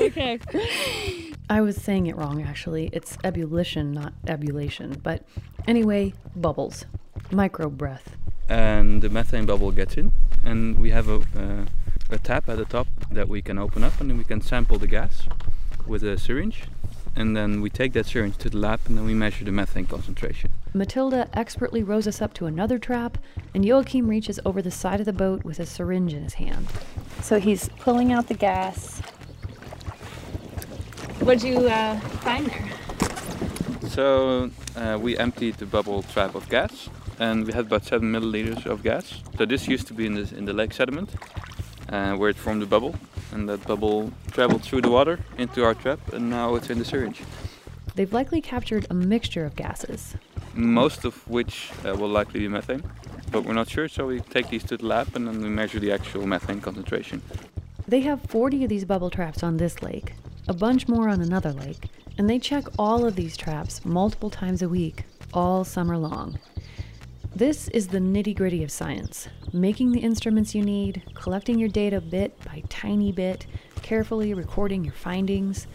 Okay. 0.00 0.38
I 1.48 1.60
was 1.60 1.76
saying 1.76 2.06
it 2.06 2.16
wrong 2.16 2.42
actually. 2.42 2.90
It's 2.92 3.18
ebullition, 3.24 3.92
not 3.92 4.12
ebullition. 4.26 5.00
But 5.02 5.24
anyway, 5.66 6.14
bubbles. 6.36 6.86
Micro 7.32 7.68
breath. 7.68 8.16
And 8.48 9.02
the 9.02 9.08
methane 9.08 9.46
bubble 9.46 9.70
gets 9.70 9.96
in, 9.96 10.12
and 10.44 10.78
we 10.78 10.90
have 10.90 11.08
a. 11.08 11.16
Uh, 11.36 11.66
a 12.12 12.18
tap 12.18 12.48
at 12.48 12.58
the 12.58 12.64
top 12.64 12.86
that 13.10 13.28
we 13.28 13.42
can 13.42 13.58
open 13.58 13.84
up 13.84 14.00
and 14.00 14.10
then 14.10 14.18
we 14.18 14.24
can 14.24 14.40
sample 14.40 14.78
the 14.78 14.86
gas 14.86 15.26
with 15.86 16.02
a 16.02 16.18
syringe 16.18 16.64
and 17.16 17.36
then 17.36 17.60
we 17.60 17.70
take 17.70 17.92
that 17.92 18.06
syringe 18.06 18.36
to 18.38 18.48
the 18.48 18.56
lab 18.56 18.80
and 18.86 18.96
then 18.96 19.04
we 19.04 19.14
measure 19.14 19.44
the 19.44 19.52
methane 19.52 19.86
concentration. 19.86 20.50
Matilda 20.72 21.28
expertly 21.32 21.82
rows 21.82 22.06
us 22.06 22.22
up 22.22 22.32
to 22.34 22.46
another 22.46 22.78
trap, 22.78 23.18
and 23.52 23.64
Joachim 23.64 24.08
reaches 24.08 24.38
over 24.44 24.62
the 24.62 24.70
side 24.70 25.00
of 25.00 25.06
the 25.06 25.12
boat 25.12 25.44
with 25.44 25.58
a 25.58 25.66
syringe 25.66 26.14
in 26.14 26.22
his 26.22 26.34
hand. 26.34 26.68
So 27.22 27.40
he's 27.40 27.68
pulling 27.80 28.12
out 28.12 28.28
the 28.28 28.34
gas. 28.34 29.00
What'd 31.20 31.42
you 31.42 31.66
uh, 31.68 31.98
find 31.98 32.46
there? 32.46 32.68
So 33.88 34.50
uh, 34.76 34.98
we 35.00 35.18
emptied 35.18 35.56
the 35.56 35.66
bubble 35.66 36.04
trap 36.04 36.34
of 36.34 36.48
gas 36.48 36.88
and 37.18 37.44
we 37.44 37.52
had 37.52 37.66
about 37.66 37.84
seven 37.84 38.12
milliliters 38.12 38.64
of 38.64 38.82
gas. 38.82 39.22
So 39.36 39.44
this 39.44 39.68
used 39.68 39.86
to 39.88 39.94
be 39.94 40.06
in 40.06 40.14
the 40.14 40.34
in 40.36 40.44
the 40.46 40.52
lake 40.52 40.72
sediment, 40.72 41.10
uh, 41.90 42.14
where 42.14 42.30
it 42.30 42.36
formed 42.36 42.62
a 42.62 42.66
bubble, 42.66 42.94
and 43.32 43.48
that 43.48 43.66
bubble 43.66 44.12
traveled 44.30 44.62
through 44.62 44.80
the 44.80 44.90
water 44.90 45.18
into 45.38 45.64
our 45.64 45.74
trap, 45.74 46.00
and 46.12 46.30
now 46.30 46.54
it's 46.54 46.70
in 46.70 46.78
the 46.78 46.84
syringe. 46.84 47.22
They've 47.94 48.12
likely 48.12 48.40
captured 48.40 48.86
a 48.88 48.94
mixture 48.94 49.44
of 49.44 49.56
gases. 49.56 50.14
Most 50.54 51.04
of 51.04 51.28
which 51.28 51.70
uh, 51.84 51.94
will 51.94 52.08
likely 52.08 52.40
be 52.40 52.48
methane, 52.48 52.82
but 53.30 53.44
we're 53.44 53.54
not 53.54 53.68
sure, 53.68 53.88
so 53.88 54.06
we 54.06 54.20
take 54.20 54.48
these 54.48 54.64
to 54.64 54.76
the 54.76 54.86
lab 54.86 55.14
and 55.14 55.26
then 55.26 55.40
we 55.42 55.48
measure 55.48 55.78
the 55.80 55.92
actual 55.92 56.26
methane 56.26 56.60
concentration. 56.60 57.22
They 57.86 58.00
have 58.00 58.22
40 58.22 58.64
of 58.64 58.68
these 58.68 58.84
bubble 58.84 59.10
traps 59.10 59.42
on 59.42 59.56
this 59.56 59.82
lake, 59.82 60.14
a 60.46 60.54
bunch 60.54 60.86
more 60.88 61.08
on 61.08 61.20
another 61.20 61.52
lake, 61.52 61.88
and 62.18 62.30
they 62.30 62.38
check 62.38 62.64
all 62.78 63.04
of 63.04 63.16
these 63.16 63.36
traps 63.36 63.84
multiple 63.84 64.30
times 64.30 64.62
a 64.62 64.68
week, 64.68 65.04
all 65.32 65.64
summer 65.64 65.96
long. 65.96 66.38
This 67.34 67.68
is 67.68 67.88
the 67.88 67.98
nitty 67.98 68.36
gritty 68.36 68.62
of 68.62 68.70
science 68.70 69.28
making 69.52 69.92
the 69.92 70.00
instruments 70.00 70.54
you 70.54 70.62
need, 70.62 71.02
collecting 71.14 71.58
your 71.58 71.68
data 71.68 72.00
bit 72.00 72.38
by 72.44 72.62
tiny 72.68 73.12
bit, 73.12 73.46
carefully 73.82 74.34
recording 74.34 74.84
your 74.84 74.94
findings. 74.94 75.66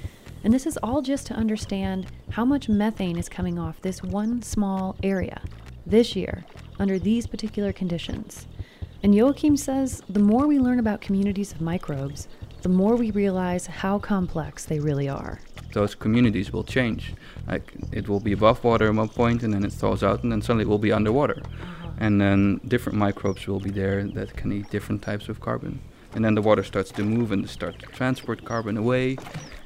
And 0.44 0.54
this 0.54 0.66
is 0.66 0.78
all 0.84 1.02
just 1.02 1.28
to 1.28 1.34
understand 1.34 2.08
how 2.30 2.46
much 2.46 2.70
methane 2.70 3.18
is 3.18 3.30
coming 3.30 3.58
off 3.58 3.82
this 3.82 4.04
one 4.04 4.42
small 4.42 4.96
area 5.04 5.42
this 5.86 6.16
year 6.16 6.46
under 6.80 7.00
these 7.00 7.28
particular 7.28 7.74
conditions. 7.74 8.48
And 9.04 9.14
Joachim 9.14 9.58
says 9.58 10.02
the 10.10 10.20
more 10.20 10.48
we 10.48 10.60
learn 10.60 10.80
about 10.80 11.02
communities 11.02 11.52
of 11.52 11.62
microbes, 11.62 12.28
the 12.62 12.70
more 12.70 12.96
we 12.96 13.12
realize 13.12 13.68
how 13.68 14.00
complex 14.00 14.66
they 14.66 14.80
really 14.80 15.08
are. 15.08 15.40
Those 15.74 15.94
communities 15.94 16.52
will 16.52 16.64
change. 16.64 17.14
Like 17.48 17.74
it 17.92 18.08
will 18.08 18.20
be 18.20 18.32
above 18.32 18.64
water 18.64 18.88
at 18.88 18.96
one 18.96 19.10
point, 19.10 19.44
and 19.44 19.54
then 19.54 19.64
it 19.64 19.74
thaws 19.74 20.04
out, 20.04 20.24
and 20.24 20.32
then 20.32 20.42
suddenly 20.42 20.64
it 20.64 20.68
will 20.68 20.80
be 20.80 20.92
underwater. 20.92 21.42
Uh-huh. 21.44 21.85
And 21.97 22.19
then 22.19 22.60
different 22.67 22.97
microbes 22.97 23.47
will 23.47 23.60
be 23.60 23.71
there 23.71 24.03
that 24.03 24.36
can 24.36 24.51
eat 24.51 24.69
different 24.69 25.01
types 25.01 25.29
of 25.29 25.39
carbon. 25.39 25.79
And 26.13 26.23
then 26.23 26.36
the 26.36 26.41
water 26.41 26.63
starts 26.63 26.91
to 26.91 27.03
move 27.03 27.31
and 27.31 27.49
start 27.49 27.79
to 27.79 27.86
transport 27.88 28.45
carbon 28.45 28.77
away. 28.77 29.17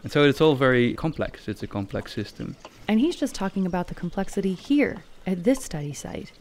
And 0.04 0.12
so 0.12 0.24
it's 0.24 0.42
all 0.42 0.56
very 0.56 0.94
complex. 0.96 1.48
It's 1.48 1.64
a 1.64 1.68
complex 1.68 2.14
system. 2.14 2.56
And 2.88 3.00
he's 3.00 3.16
just 3.16 3.36
talking 3.36 3.66
about 3.66 3.88
the 3.88 3.96
complexity 3.96 4.54
here 4.54 5.04
at 5.28 5.44
this 5.44 5.64
study 5.64 5.94
site. 5.94 6.32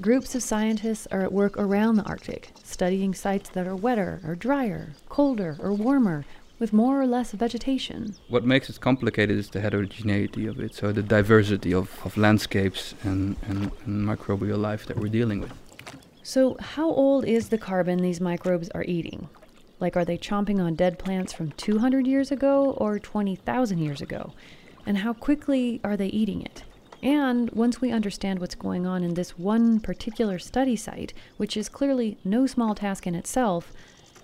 Groups 0.00 0.34
of 0.34 0.42
scientists 0.42 1.06
are 1.12 1.22
at 1.22 1.32
work 1.32 1.56
around 1.58 1.96
the 1.96 2.02
Arctic, 2.04 2.50
studying 2.64 3.14
sites 3.14 3.50
that 3.50 3.66
are 3.66 3.76
wetter 3.76 4.20
or 4.26 4.34
drier, 4.34 4.94
colder 5.08 5.56
or 5.60 5.72
warmer, 5.72 6.24
with 6.62 6.72
more 6.72 7.02
or 7.02 7.08
less 7.08 7.32
vegetation. 7.32 8.14
What 8.28 8.44
makes 8.44 8.70
it 8.70 8.80
complicated 8.80 9.36
is 9.36 9.50
the 9.50 9.60
heterogeneity 9.60 10.46
of 10.46 10.60
it, 10.60 10.76
so 10.76 10.92
the 10.92 11.02
diversity 11.02 11.74
of, 11.74 11.88
of 12.04 12.16
landscapes 12.16 12.94
and, 13.02 13.34
and, 13.48 13.72
and 13.84 14.06
microbial 14.06 14.58
life 14.58 14.86
that 14.86 14.96
we're 14.96 15.08
dealing 15.08 15.40
with. 15.40 15.52
So, 16.22 16.56
how 16.60 16.88
old 16.88 17.24
is 17.24 17.48
the 17.48 17.58
carbon 17.58 18.00
these 18.00 18.20
microbes 18.20 18.68
are 18.76 18.84
eating? 18.84 19.28
Like, 19.80 19.96
are 19.96 20.04
they 20.04 20.16
chomping 20.16 20.60
on 20.62 20.76
dead 20.76 21.00
plants 21.00 21.32
from 21.32 21.50
200 21.50 22.06
years 22.06 22.30
ago 22.30 22.76
or 22.78 23.00
20,000 23.00 23.78
years 23.78 24.00
ago? 24.00 24.32
And 24.86 24.98
how 24.98 25.14
quickly 25.14 25.80
are 25.82 25.96
they 25.96 26.06
eating 26.06 26.42
it? 26.42 26.62
And 27.02 27.50
once 27.50 27.80
we 27.80 27.90
understand 27.90 28.38
what's 28.38 28.54
going 28.54 28.86
on 28.86 29.02
in 29.02 29.14
this 29.14 29.36
one 29.36 29.80
particular 29.80 30.38
study 30.38 30.76
site, 30.76 31.12
which 31.38 31.56
is 31.56 31.68
clearly 31.68 32.18
no 32.24 32.46
small 32.46 32.76
task 32.76 33.04
in 33.08 33.16
itself, 33.16 33.72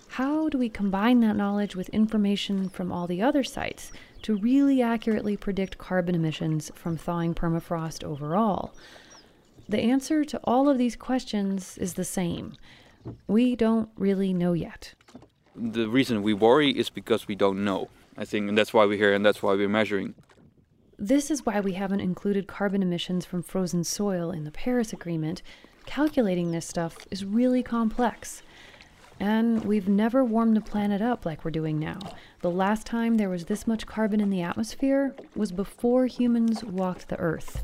how 0.08 0.48
do 0.48 0.58
we 0.58 0.68
combine 0.68 1.20
that 1.20 1.36
knowledge 1.36 1.76
with 1.76 1.88
information 1.90 2.68
from 2.68 2.90
all 2.90 3.06
the 3.06 3.22
other 3.22 3.44
sites 3.44 3.92
to 4.22 4.36
really 4.36 4.82
accurately 4.82 5.36
predict 5.36 5.78
carbon 5.78 6.14
emissions 6.14 6.70
from 6.74 6.96
thawing 6.96 7.34
permafrost 7.34 8.02
overall? 8.02 8.74
The 9.68 9.80
answer 9.80 10.24
to 10.24 10.40
all 10.44 10.68
of 10.68 10.78
these 10.78 10.96
questions 10.96 11.76
is 11.78 11.94
the 11.94 12.04
same. 12.04 12.56
We 13.26 13.54
don't 13.54 13.90
really 13.96 14.32
know 14.32 14.54
yet. 14.54 14.94
The 15.54 15.88
reason 15.88 16.22
we 16.22 16.34
worry 16.34 16.70
is 16.70 16.88
because 16.88 17.28
we 17.28 17.34
don't 17.34 17.64
know. 17.64 17.88
I 18.16 18.24
think, 18.24 18.48
and 18.48 18.58
that's 18.58 18.74
why 18.74 18.84
we're 18.84 18.98
here 18.98 19.12
and 19.12 19.24
that's 19.24 19.42
why 19.42 19.54
we're 19.54 19.68
measuring. 19.68 20.14
This 20.98 21.30
is 21.30 21.46
why 21.46 21.60
we 21.60 21.74
haven't 21.74 22.00
included 22.00 22.48
carbon 22.48 22.82
emissions 22.82 23.24
from 23.24 23.42
frozen 23.42 23.84
soil 23.84 24.32
in 24.32 24.42
the 24.42 24.50
Paris 24.50 24.92
Agreement. 24.92 25.42
Calculating 25.86 26.50
this 26.50 26.66
stuff 26.66 27.06
is 27.10 27.24
really 27.24 27.62
complex. 27.62 28.42
And 29.20 29.64
we've 29.64 29.88
never 29.88 30.24
warmed 30.24 30.56
the 30.56 30.60
planet 30.60 31.02
up 31.02 31.26
like 31.26 31.44
we're 31.44 31.50
doing 31.50 31.78
now. 31.78 31.98
The 32.40 32.50
last 32.50 32.86
time 32.86 33.16
there 33.16 33.28
was 33.28 33.46
this 33.46 33.66
much 33.66 33.86
carbon 33.86 34.20
in 34.20 34.30
the 34.30 34.42
atmosphere 34.42 35.14
was 35.34 35.50
before 35.50 36.06
humans 36.06 36.62
walked 36.62 37.08
the 37.08 37.18
Earth. 37.18 37.62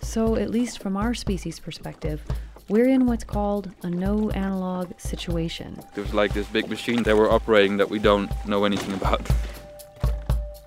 So, 0.00 0.36
at 0.36 0.50
least 0.50 0.80
from 0.80 0.96
our 0.96 1.14
species' 1.14 1.60
perspective, 1.60 2.22
we're 2.68 2.88
in 2.88 3.06
what's 3.06 3.24
called 3.24 3.70
a 3.82 3.90
no 3.90 4.30
analog 4.30 4.98
situation. 4.98 5.78
There's 5.94 6.12
like 6.12 6.34
this 6.34 6.48
big 6.48 6.68
machine 6.68 7.02
that 7.04 7.16
we're 7.16 7.30
operating 7.30 7.76
that 7.76 7.88
we 7.88 7.98
don't 7.98 8.30
know 8.46 8.64
anything 8.64 8.94
about. 8.94 9.30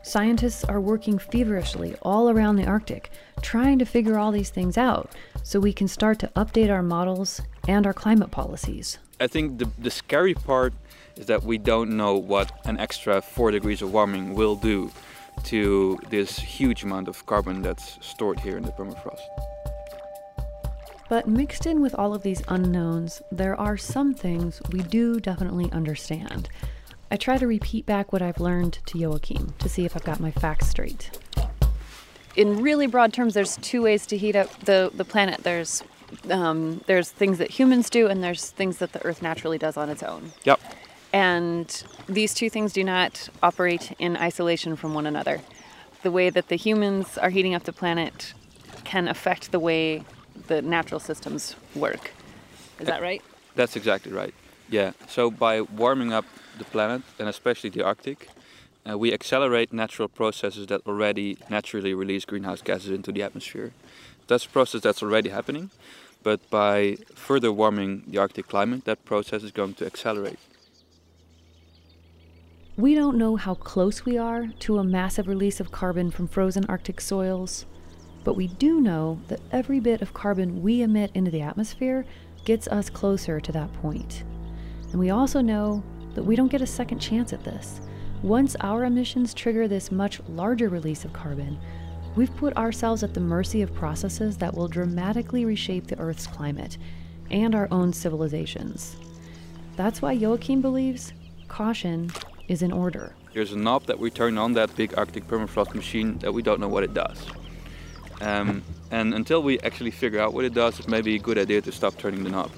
Scientists 0.04 0.64
are 0.64 0.80
working 0.80 1.18
feverishly 1.18 1.96
all 2.02 2.30
around 2.30 2.56
the 2.56 2.66
Arctic, 2.66 3.12
trying 3.42 3.80
to 3.80 3.86
figure 3.86 4.18
all 4.18 4.32
these 4.32 4.50
things 4.50 4.78
out 4.78 5.12
so 5.44 5.60
we 5.60 5.74
can 5.74 5.88
start 5.88 6.20
to 6.20 6.28
update 6.36 6.72
our 6.72 6.84
models 6.84 7.42
and 7.68 7.86
our 7.86 7.94
climate 7.94 8.32
policies. 8.32 8.98
I 9.20 9.28
think 9.28 9.60
the, 9.60 9.70
the 9.78 9.92
scary 9.92 10.34
part 10.34 10.74
is 11.16 11.28
that 11.28 11.44
we 11.44 11.58
don't 11.58 11.96
know 11.96 12.16
what 12.16 12.52
an 12.66 12.78
extra 12.78 13.22
4 13.22 13.52
degrees 13.52 13.82
of 13.82 13.94
warming 13.94 14.34
will 14.34 14.56
do 14.56 14.92
to 15.46 16.00
this 16.10 16.38
huge 16.38 16.84
amount 16.84 17.08
of 17.08 17.26
carbon 17.26 17.62
that's 17.62 17.98
stored 18.06 18.40
here 18.40 18.58
in 18.58 18.64
the 18.64 18.72
permafrost. 18.72 19.22
But 21.08 21.28
mixed 21.28 21.66
in 21.66 21.82
with 21.82 21.94
all 21.96 22.14
of 22.14 22.24
these 22.24 22.42
unknowns, 22.48 23.22
there 23.32 23.56
are 23.56 23.78
some 23.78 24.14
things 24.14 24.62
we 24.72 24.82
do 24.82 25.20
definitely 25.20 25.72
understand. 25.72 26.50
I 27.12 27.16
try 27.18 27.38
to 27.38 27.46
repeat 27.46 27.86
back 27.86 28.12
what 28.12 28.22
I've 28.22 28.40
learned 28.40 28.80
to 28.88 28.98
Joachim 28.98 29.54
to 29.60 29.70
see 29.70 29.86
if 29.86 29.96
I've 29.96 30.04
got 30.04 30.20
my 30.20 30.32
facts 30.32 30.68
straight. 30.68 31.12
In 32.36 32.62
really 32.62 32.88
broad 32.88 33.14
terms, 33.14 33.36
there's 33.36 33.56
two 33.58 33.84
ways 33.84 34.06
to 34.08 34.18
heat 34.18 34.36
up 34.36 34.50
the, 34.66 34.92
the 34.94 35.06
planet. 35.06 35.44
There's 35.44 35.84
um, 36.30 36.82
there's 36.88 37.10
things 37.10 37.38
that 37.38 37.52
humans 37.52 37.90
do, 37.90 38.08
and 38.08 38.24
there's 38.24 38.52
things 38.52 38.78
that 38.78 38.94
the 38.94 39.04
Earth 39.06 39.22
naturally 39.22 39.58
does 39.58 39.78
on 39.78 39.90
its 39.90 40.04
own. 40.04 40.32
Yep. 40.44 40.60
And 41.14 41.84
these 42.08 42.34
two 42.34 42.50
things 42.50 42.74
do 42.74 42.84
not 42.84 43.30
operate 43.42 43.94
in 44.00 44.18
isolation 44.18 44.76
from 44.76 44.94
one 44.94 45.06
another. 45.06 45.42
The 46.04 46.12
way 46.12 46.30
that 46.30 46.50
the 46.50 46.58
humans 46.58 47.18
are 47.18 47.30
heating 47.30 47.56
up 47.56 47.64
the 47.64 47.74
planet 47.74 48.34
can 48.84 49.08
affect 49.08 49.52
the 49.52 49.60
way 49.60 50.04
the 50.48 50.62
natural 50.62 51.00
systems 51.00 51.56
work. 51.76 52.12
Is 52.80 52.88
that 52.88 53.02
right? 53.02 53.22
That's 53.56 53.76
exactly 53.76 54.12
right. 54.12 54.34
Yeah. 54.70 54.92
So 55.08 55.32
by 55.32 55.62
warming 55.62 56.12
up 56.12 56.26
the 56.58 56.66
planet 56.66 57.02
and 57.20 57.30
especially 57.30 57.70
the 57.70 57.84
Arctic, 57.84 58.30
uh, 58.88 58.98
we 58.98 59.14
accelerate 59.14 59.74
natural 59.74 60.08
processes 60.08 60.68
that 60.68 60.82
already 60.86 61.38
naturally 61.50 61.94
release 61.94 62.26
greenhouse 62.26 62.62
gases 62.62 62.90
into 62.90 63.12
the 63.12 63.24
atmosphere. 63.24 63.72
That's 64.28 64.46
a 64.46 64.50
process 64.50 64.82
that's 64.82 65.04
already 65.04 65.30
happening, 65.30 65.70
but 66.24 66.50
by 66.50 66.98
further 67.14 67.52
warming 67.52 68.04
the 68.08 68.18
Arctic 68.18 68.48
climate, 68.48 68.86
that 68.86 69.06
process 69.06 69.44
is 69.44 69.52
going 69.52 69.76
to 69.76 69.86
accelerate. 69.86 70.40
We 72.78 72.94
don't 72.94 73.18
know 73.18 73.38
how 73.38 73.54
close 73.54 74.04
we 74.04 74.18
are 74.18 74.48
to 74.60 74.80
a 74.80 74.84
massive 74.84 75.28
release 75.28 75.60
of 75.60 75.72
carbon 75.72 76.12
from 76.12 76.28
frozen 76.28 76.66
Arctic 76.66 77.00
soils, 77.00 77.66
but 78.26 78.36
we 78.36 78.48
do 78.48 78.82
know 78.82 79.22
that 79.28 79.40
every 79.52 79.80
bit 79.80 80.02
of 80.02 80.14
carbon 80.14 80.62
we 80.62 80.82
emit 80.82 81.12
into 81.14 81.32
the 81.32 81.42
atmosphere 81.42 82.06
gets 82.44 82.68
us 82.68 82.90
closer 82.90 83.40
to 83.40 83.52
that 83.52 83.72
point. 83.76 84.24
And 84.92 85.00
we 85.00 85.10
also 85.10 85.42
know 85.42 85.84
that 86.16 86.24
we 86.24 86.36
don't 86.36 86.52
get 86.52 86.62
a 86.62 86.68
second 86.68 87.00
chance 87.00 87.32
at 87.32 87.44
this. 87.44 87.80
Once 88.24 88.56
our 88.62 88.86
emissions 88.86 89.34
trigger 89.34 89.68
this 89.68 89.92
much 89.92 90.20
larger 90.28 90.68
release 90.68 91.06
of 91.06 91.14
carbon, 91.14 91.60
we've 92.16 92.36
put 92.38 92.56
ourselves 92.56 93.04
at 93.04 93.14
the 93.14 93.20
mercy 93.20 93.62
of 93.62 93.74
processes 93.74 94.38
that 94.38 94.54
will 94.54 94.68
dramatically 94.68 95.46
reshape 95.46 95.88
the 95.88 96.00
Earth's 96.00 96.28
climate 96.28 96.78
and 97.30 97.56
our 97.56 97.68
own 97.72 97.92
civilizations. 97.92 98.96
That's 99.76 100.02
why 100.02 100.14
Joachim 100.14 100.62
believes 100.62 101.14
caution 101.48 102.12
is 102.48 102.62
in 102.62 102.72
order. 102.72 103.16
There's 103.34 103.52
a 103.52 103.58
knob 103.58 103.86
that 103.88 104.00
we 104.00 104.10
turn 104.10 104.38
on 104.38 104.54
that 104.54 104.76
big 104.76 104.98
Arctic 104.98 105.28
permafrost 105.28 105.76
machine 105.76 106.18
that 106.20 106.34
we 106.34 106.42
don't 106.42 106.60
know 106.60 106.70
what 106.70 106.84
it 106.84 106.94
does. 106.94 107.26
Um, 108.22 108.64
and 108.92 109.14
until 109.14 109.44
we 109.44 109.60
actually 109.60 109.92
figure 109.92 110.22
out 110.22 110.34
what 110.34 110.46
it 110.46 110.54
does, 110.54 110.80
it 110.80 110.88
may 110.88 111.02
be 111.02 111.16
a 111.16 111.20
good 111.20 111.38
idea 111.38 111.62
to 111.62 111.72
stop 111.72 111.98
turning 111.98 112.24
the 112.24 112.30
knob. 112.30 112.52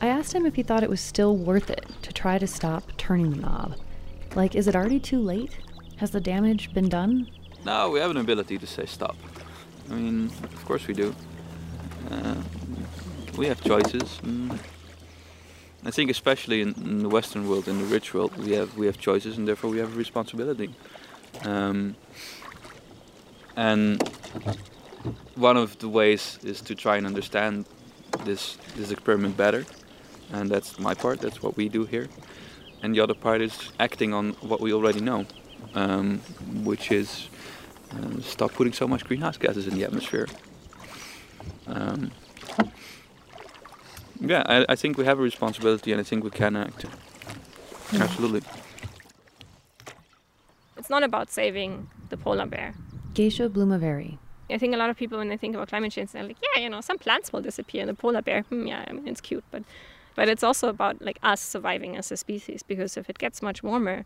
I 0.00 0.06
asked 0.06 0.32
him 0.32 0.46
if 0.46 0.54
he 0.54 0.62
thought 0.62 0.82
it 0.82 0.88
was 0.88 1.00
still 1.00 1.36
worth 1.36 1.70
it 1.70 1.84
to 2.02 2.12
try 2.12 2.38
to 2.38 2.46
stop 2.46 2.84
turning 2.96 3.30
the 3.30 3.36
knob. 3.36 3.76
Like, 4.34 4.54
is 4.54 4.68
it 4.68 4.74
already 4.74 5.00
too 5.00 5.20
late? 5.20 5.58
Has 5.96 6.10
the 6.10 6.20
damage 6.20 6.72
been 6.72 6.88
done? 6.88 7.28
No, 7.64 7.88
we 7.90 7.98
have 8.00 8.10
an 8.10 8.18
ability 8.18 8.58
to 8.58 8.66
say 8.66 8.84
stop. 8.84 9.16
I 9.90 9.94
mean, 9.94 10.26
of 10.26 10.64
course 10.66 10.86
we 10.86 10.92
do. 10.92 11.14
Uh, 12.10 12.34
we 13.38 13.46
have 13.46 13.62
choices. 13.62 14.20
Mm. 14.22 14.58
I 15.86 15.90
think 15.90 16.10
especially 16.10 16.60
in, 16.60 16.74
in, 16.76 17.02
the 17.02 17.08
Western 17.08 17.48
world, 17.48 17.66
in 17.66 17.78
the 17.78 17.84
rich 17.84 18.12
world, 18.12 18.36
we 18.36 18.52
have 18.52 18.76
we 18.76 18.86
have 18.86 18.98
choices, 18.98 19.38
and 19.38 19.48
therefore 19.48 19.70
we 19.70 19.78
have 19.78 19.94
a 19.94 19.96
responsibility. 19.96 20.74
Um, 21.42 21.96
and 23.56 24.02
one 25.34 25.56
of 25.56 25.78
the 25.78 25.88
ways 25.88 26.38
is 26.42 26.60
to 26.62 26.74
try 26.74 26.96
and 26.96 27.06
understand 27.06 27.64
this 28.24 28.58
this 28.76 28.90
experiment 28.90 29.36
better, 29.36 29.64
and 30.32 30.50
that's 30.50 30.78
my 30.78 30.94
part. 30.94 31.20
That's 31.20 31.42
what 31.42 31.56
we 31.56 31.70
do 31.70 31.86
here, 31.86 32.08
and 32.82 32.94
the 32.94 33.00
other 33.00 33.14
part 33.14 33.40
is 33.40 33.72
acting 33.80 34.12
on 34.12 34.32
what 34.40 34.60
we 34.60 34.72
already 34.72 35.00
know, 35.00 35.24
um, 35.74 36.20
which 36.62 36.92
is 36.92 37.28
stop 38.22 38.52
putting 38.52 38.72
so 38.72 38.86
much 38.86 39.04
greenhouse 39.04 39.36
gases 39.36 39.66
in 39.66 39.74
the 39.74 39.84
atmosphere. 39.84 40.28
Um, 41.66 42.10
yeah, 44.20 44.42
I, 44.46 44.66
I 44.68 44.76
think 44.76 44.96
we 44.96 45.04
have 45.04 45.18
a 45.18 45.22
responsibility, 45.22 45.92
and 45.92 46.00
I 46.00 46.04
think 46.04 46.24
we 46.24 46.30
can 46.30 46.56
act. 46.56 46.86
Absolutely. 47.92 48.42
It's 50.76 50.90
not 50.90 51.02
about 51.02 51.30
saving 51.30 51.88
the 52.10 52.16
polar 52.16 52.46
bear. 52.46 52.74
Gesche 53.14 53.50
Blume-Werry. 53.52 54.18
I 54.50 54.58
think 54.58 54.74
a 54.74 54.76
lot 54.76 54.90
of 54.90 54.96
people, 54.96 55.18
when 55.18 55.28
they 55.28 55.36
think 55.36 55.54
about 55.54 55.68
climate 55.68 55.92
change, 55.92 56.12
they're 56.12 56.22
like, 56.22 56.36
yeah, 56.42 56.62
you 56.62 56.68
know, 56.68 56.80
some 56.80 56.98
plants 56.98 57.32
will 57.32 57.40
disappear, 57.40 57.80
and 57.80 57.88
the 57.88 57.94
polar 57.94 58.20
bear, 58.22 58.42
hmm, 58.42 58.66
yeah, 58.66 58.84
I 58.86 58.92
mean, 58.92 59.08
it's 59.08 59.20
cute, 59.20 59.44
but, 59.50 59.62
but 60.14 60.28
it's 60.28 60.42
also 60.42 60.68
about 60.68 61.00
like 61.00 61.18
us 61.22 61.40
surviving 61.40 61.96
as 61.96 62.12
a 62.12 62.16
species. 62.16 62.62
Because 62.62 62.96
if 62.96 63.08
it 63.08 63.18
gets 63.18 63.40
much 63.40 63.62
warmer, 63.62 64.04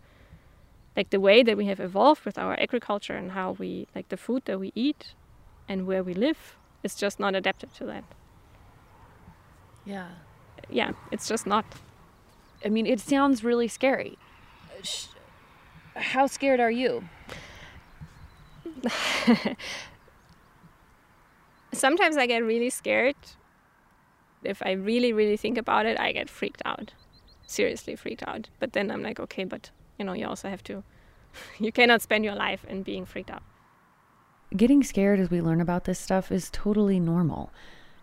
like 0.99 1.11
the 1.11 1.21
way 1.21 1.45
that 1.45 1.57
we 1.57 1.67
have 1.67 1.79
evolved 1.79 2.25
with 2.25 2.37
our 2.37 2.59
agriculture 2.59 3.15
and 3.15 3.31
how 3.31 3.53
we 3.53 3.87
like 3.95 4.09
the 4.09 4.17
food 4.17 4.43
that 4.47 4.59
we 4.59 4.73
eat, 4.75 5.15
and 5.69 5.87
where 5.87 6.03
we 6.03 6.13
live, 6.13 6.57
is 6.83 6.97
just 6.97 7.21
not 7.21 7.37
adapted 7.37 7.73
to 7.75 7.85
that. 7.85 8.03
Yeah. 9.87 10.09
Yeah, 10.69 10.91
it's 11.13 11.29
just 11.29 11.47
not. 11.47 11.65
I 12.65 12.69
mean, 12.69 12.85
it 12.85 12.99
sounds 12.99 13.45
really 13.45 13.69
scary. 13.69 14.19
How 15.95 16.27
scared 16.27 16.59
are 16.59 16.71
you? 16.83 17.09
Sometimes 21.73 22.17
I 22.17 22.27
get 22.27 22.43
really 22.43 22.71
scared. 22.71 23.15
If 24.43 24.61
I 24.63 24.73
really, 24.73 25.13
really 25.13 25.37
think 25.37 25.59
about 25.59 25.87
it, 25.87 25.97
I 26.01 26.11
get 26.11 26.29
freaked 26.29 26.63
out. 26.65 26.93
Seriously 27.47 27.95
freaked 27.95 28.25
out. 28.27 28.49
But 28.59 28.73
then 28.73 28.91
I'm 28.91 29.03
like, 29.05 29.21
okay, 29.21 29.45
but 29.45 29.71
you 29.99 30.05
know, 30.05 30.13
you 30.13 30.27
also 30.27 30.49
have 30.49 30.63
to, 30.65 30.83
you 31.59 31.73
cannot 31.73 32.03
spend 32.03 32.25
your 32.25 32.35
life 32.35 32.65
in 32.69 32.83
being 32.83 33.05
freaked 33.05 33.31
out. 33.31 33.43
Getting 34.57 34.83
scared 34.83 35.21
as 35.21 35.31
we 35.31 35.43
learn 35.43 35.61
about 35.61 35.85
this 35.85 35.99
stuff 35.99 36.33
is 36.33 36.49
totally 36.51 36.99
normal. 36.99 37.51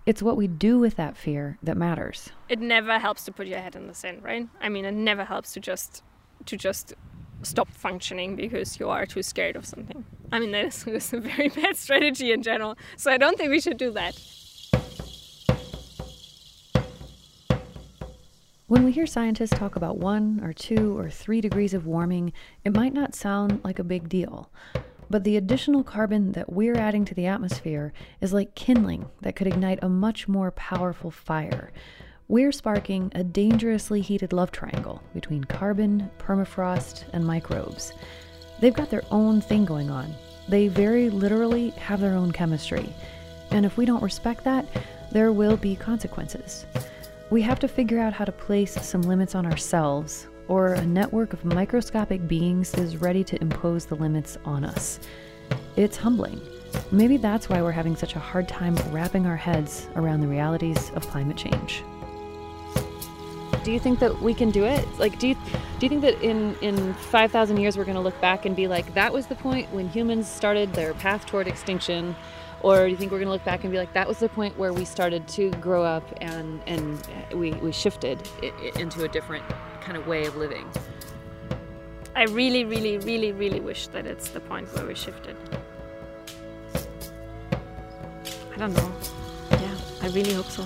It's 0.06 0.22
what 0.22 0.38
we 0.38 0.48
do 0.48 0.78
with 0.78 0.96
that 0.98 1.18
fear 1.18 1.58
that 1.64 1.76
matters. 1.76 2.30
It 2.48 2.60
never 2.60 3.00
helps 3.00 3.26
to 3.26 3.32
put 3.32 3.48
your 3.48 3.60
head 3.60 3.76
in 3.76 3.88
the 3.88 3.96
sand, 3.96 4.24
right? 4.24 4.48
I 4.62 4.70
mean, 4.70 4.86
it 4.86 4.92
never 4.92 5.26
helps 5.26 5.54
to 5.54 5.60
just, 5.60 6.04
to 6.46 6.56
just 6.56 6.94
stop 7.42 7.70
functioning 7.72 8.36
because 8.36 8.80
you 8.80 8.90
are 8.90 9.08
too 9.08 9.24
scared 9.24 9.56
of 9.56 9.66
something. 9.66 10.06
I 10.32 10.40
mean, 10.40 10.52
that 10.52 10.66
is, 10.66 10.86
is 10.88 11.14
a 11.14 11.20
very 11.20 11.50
bad 11.50 11.76
strategy 11.76 12.32
in 12.32 12.44
general. 12.44 12.78
So 12.98 13.12
I 13.12 13.18
don't 13.18 13.38
think 13.38 13.50
we 13.50 13.60
should 13.60 13.78
do 13.78 13.90
that. 13.92 14.20
When 18.76 18.84
we 18.84 18.92
hear 18.92 19.08
scientists 19.08 19.58
talk 19.58 19.78
about 19.78 20.00
one 20.00 20.42
or 20.44 20.52
two 20.52 21.00
or 21.00 21.10
three 21.10 21.40
degrees 21.40 21.74
of 21.74 21.86
warming, 21.86 22.34
it 22.66 22.76
might 22.76 22.94
not 22.94 23.16
sound 23.16 23.62
like 23.64 23.80
a 23.80 23.86
big 23.86 24.10
deal. 24.10 24.52
But 25.10 25.24
the 25.24 25.38
additional 25.38 25.82
carbon 25.82 26.34
that 26.34 26.52
we're 26.52 26.76
adding 26.76 27.06
to 27.06 27.16
the 27.16 27.26
atmosphere 27.26 27.94
is 28.20 28.34
like 28.34 28.54
kindling 28.54 29.06
that 29.22 29.38
could 29.38 29.48
ignite 29.48 29.80
a 29.82 29.88
much 29.88 30.28
more 30.28 30.52
powerful 30.52 31.10
fire. 31.10 31.72
We're 32.28 32.52
sparking 32.52 33.14
a 33.16 33.24
dangerously 33.24 34.02
heated 34.02 34.34
love 34.34 34.52
triangle 34.52 35.02
between 35.14 35.46
carbon, 35.46 36.12
permafrost, 36.20 37.06
and 37.14 37.26
microbes. 37.26 37.94
They've 38.60 38.74
got 38.74 38.90
their 38.90 39.04
own 39.10 39.40
thing 39.40 39.64
going 39.64 39.90
on. 39.90 40.14
They 40.50 40.68
very 40.68 41.10
literally 41.10 41.70
have 41.70 42.02
their 42.02 42.14
own 42.14 42.34
chemistry. 42.34 42.94
And 43.52 43.66
if 43.66 43.78
we 43.78 43.86
don't 43.86 44.04
respect 44.04 44.44
that, 44.44 44.66
there 45.14 45.32
will 45.32 45.56
be 45.56 45.78
consequences. 45.78 46.66
We 47.32 47.42
have 47.42 47.60
to 47.62 47.68
figure 47.68 48.00
out 48.00 48.14
how 48.14 48.26
to 48.26 48.32
place 48.32 48.74
some 48.74 49.02
limits 49.02 49.34
on 49.34 49.48
ourselves, 49.48 50.28
or 50.48 50.74
a 50.74 50.86
network 50.86 51.34
of 51.34 51.44
microscopic 51.44 52.28
beings 52.28 52.72
is 52.76 52.98
ready 52.98 53.24
to 53.24 53.42
impose 53.42 53.86
the 53.86 53.96
limits 53.96 54.38
on 54.46 54.64
us. 54.64 55.00
It's 55.76 55.98
humbling. 55.98 56.40
Maybe 56.92 57.18
that's 57.18 57.50
why 57.50 57.64
we're 57.64 57.72
having 57.72 57.96
such 57.96 58.16
a 58.16 58.20
hard 58.20 58.48
time 58.48 58.76
wrapping 58.92 59.26
our 59.26 59.36
heads 59.36 59.88
around 59.96 60.22
the 60.22 60.28
realities 60.28 60.92
of 60.94 61.08
climate 61.08 61.36
change. 61.36 61.84
Do 63.64 63.72
you 63.72 63.80
think 63.80 63.98
that 64.00 64.22
we 64.22 64.36
can 64.36 64.52
do 64.52 64.64
it? 64.64 64.88
Like, 65.00 65.18
do 65.18 65.30
you 65.30 65.36
do 65.80 65.86
you 65.88 65.90
think 65.90 66.02
that 66.02 66.22
in 66.22 66.56
in 66.62 66.94
five 66.94 67.32
thousand 67.32 67.58
years 67.58 67.76
we're 67.76 67.86
going 67.86 67.96
to 67.98 68.02
look 68.02 68.22
back 68.22 68.46
and 68.46 68.56
be 68.56 68.68
like, 68.68 68.94
that 68.94 69.12
was 69.12 69.26
the 69.26 69.36
point 69.36 69.72
when 69.74 69.90
humans 69.90 70.30
started 70.30 70.72
their 70.74 70.94
path 70.94 71.26
toward 71.26 71.48
extinction, 71.48 72.16
or 72.66 72.86
do 72.86 72.90
you 72.92 72.98
think 72.98 73.12
we're 73.12 73.20
going 73.20 73.28
to 73.28 73.32
look 73.32 73.46
back 73.46 73.64
and 73.64 73.72
be 73.72 73.78
like, 73.78 73.94
that 73.94 74.08
was 74.08 74.18
the 74.18 74.28
point 74.30 74.58
where 74.58 74.74
we 74.74 74.86
started 74.86 75.28
to 75.28 75.52
grow 75.68 75.84
up 75.84 76.04
and 76.20 76.60
and 76.66 77.08
we 77.34 77.52
we 77.66 77.72
shifted 77.72 78.18
i- 78.42 78.52
i- 78.64 78.80
into 78.80 79.04
a 79.04 79.08
different 79.08 79.44
kind 79.82 79.96
of 79.98 80.08
way 80.08 80.26
of 80.26 80.36
living? 80.36 80.68
I 82.16 82.24
really, 82.24 82.64
really, 82.66 82.98
really, 82.98 83.32
really 83.34 83.60
wish 83.60 83.86
that 83.88 84.08
it's 84.08 84.30
the 84.30 84.40
point 84.40 84.68
where 84.74 84.86
we 84.88 84.96
shifted. 84.96 85.36
I 88.54 88.58
don't 88.58 88.74
know. 88.74 88.92
Yeah, 89.52 89.76
I 90.02 90.08
really 90.08 90.34
hope 90.34 90.46
so. 90.50 90.64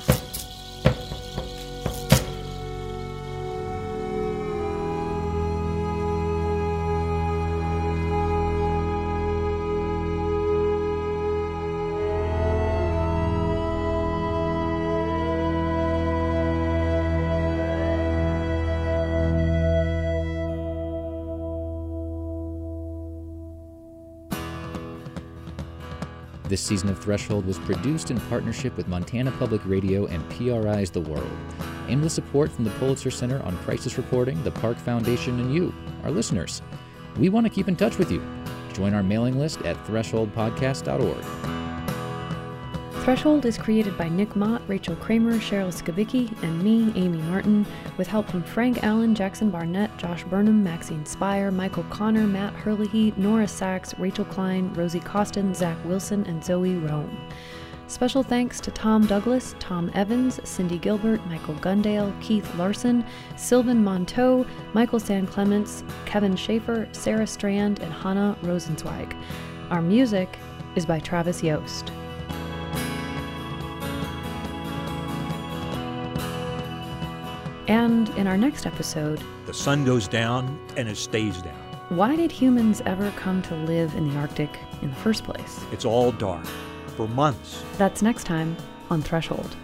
This 26.49 26.61
season 26.61 26.89
of 26.89 26.97
Threshold 26.97 27.45
was 27.45 27.59
produced 27.59 28.09
in 28.09 28.19
partnership 28.21 28.75
with 28.75 28.87
Montana 28.87 29.31
Public 29.33 29.61
Radio 29.65 30.07
and 30.07 30.27
PRI's 30.31 30.89
The 30.89 30.99
World, 30.99 31.29
and 31.87 32.01
with 32.01 32.11
support 32.11 32.51
from 32.51 32.63
the 32.63 32.71
Pulitzer 32.71 33.11
Center 33.11 33.39
on 33.43 33.55
Crisis 33.59 33.97
Reporting, 33.97 34.43
the 34.43 34.49
Park 34.49 34.77
Foundation, 34.77 35.39
and 35.39 35.53
you, 35.53 35.71
our 36.03 36.09
listeners. 36.09 36.63
We 37.17 37.29
want 37.29 37.45
to 37.45 37.51
keep 37.51 37.67
in 37.67 37.75
touch 37.75 37.99
with 37.99 38.11
you. 38.11 38.27
Join 38.73 38.95
our 38.95 39.03
mailing 39.03 39.37
list 39.37 39.61
at 39.61 39.77
thresholdpodcast.org. 39.85 41.58
Threshold 43.09 43.47
is 43.47 43.57
created 43.57 43.97
by 43.97 44.07
Nick 44.07 44.35
Mott, 44.35 44.61
Rachel 44.67 44.95
Cramer, 44.95 45.39
Cheryl 45.39 45.73
Skibicki, 45.73 46.31
and 46.43 46.61
me, 46.61 46.93
Amy 46.93 47.17
Martin, 47.23 47.65
with 47.97 48.05
help 48.05 48.29
from 48.29 48.43
Frank 48.43 48.83
Allen, 48.83 49.15
Jackson 49.15 49.49
Barnett, 49.49 49.89
Josh 49.97 50.23
Burnham, 50.25 50.63
Maxine 50.63 51.03
Spire, 51.07 51.49
Michael 51.49 51.85
Connor, 51.89 52.27
Matt 52.27 52.53
Hurley, 52.53 53.11
Nora 53.17 53.47
Sachs, 53.47 53.97
Rachel 53.97 54.25
Klein, 54.25 54.71
Rosie 54.75 54.99
Costin, 54.99 55.55
Zach 55.55 55.75
Wilson, 55.85 56.23
and 56.27 56.45
Zoe 56.45 56.75
Rome. 56.75 57.19
Special 57.87 58.21
thanks 58.21 58.59
to 58.59 58.69
Tom 58.69 59.07
Douglas, 59.07 59.55
Tom 59.57 59.89
Evans, 59.95 60.39
Cindy 60.47 60.77
Gilbert, 60.77 61.25
Michael 61.25 61.55
Gundale, 61.55 62.13
Keith 62.21 62.47
Larson, 62.57 63.03
Sylvan 63.35 63.83
Monteau, 63.83 64.45
Michael 64.73 64.99
San 64.99 65.25
Clements, 65.25 65.83
Kevin 66.05 66.35
Schaefer, 66.35 66.87
Sarah 66.91 67.25
Strand, 67.25 67.79
and 67.79 67.91
Hannah 67.91 68.37
Rosenzweig. 68.43 69.19
Our 69.71 69.81
music 69.81 70.37
is 70.75 70.85
by 70.85 70.99
Travis 70.99 71.41
Yost. 71.41 71.91
And 77.69 78.09
in 78.17 78.25
our 78.25 78.35
next 78.37 78.65
episode, 78.65 79.21
The 79.45 79.53
sun 79.53 79.85
goes 79.85 80.07
down 80.07 80.59
and 80.75 80.89
it 80.89 80.97
stays 80.97 81.39
down. 81.41 81.53
why 81.89 82.15
did 82.15 82.31
humans 82.31 82.81
ever 82.85 83.11
come 83.11 83.41
to 83.43 83.55
live 83.55 83.93
in 83.95 84.09
the 84.09 84.15
Arctic 84.17 84.49
in 84.81 84.89
the 84.89 84.95
first 84.97 85.23
place? 85.23 85.63
It's 85.71 85.85
all 85.85 86.11
dark 86.11 86.45
for 86.97 87.07
months. 87.07 87.63
That's 87.77 88.01
next 88.01 88.23
time 88.25 88.55
on 88.89 89.01
Threshold. 89.03 89.55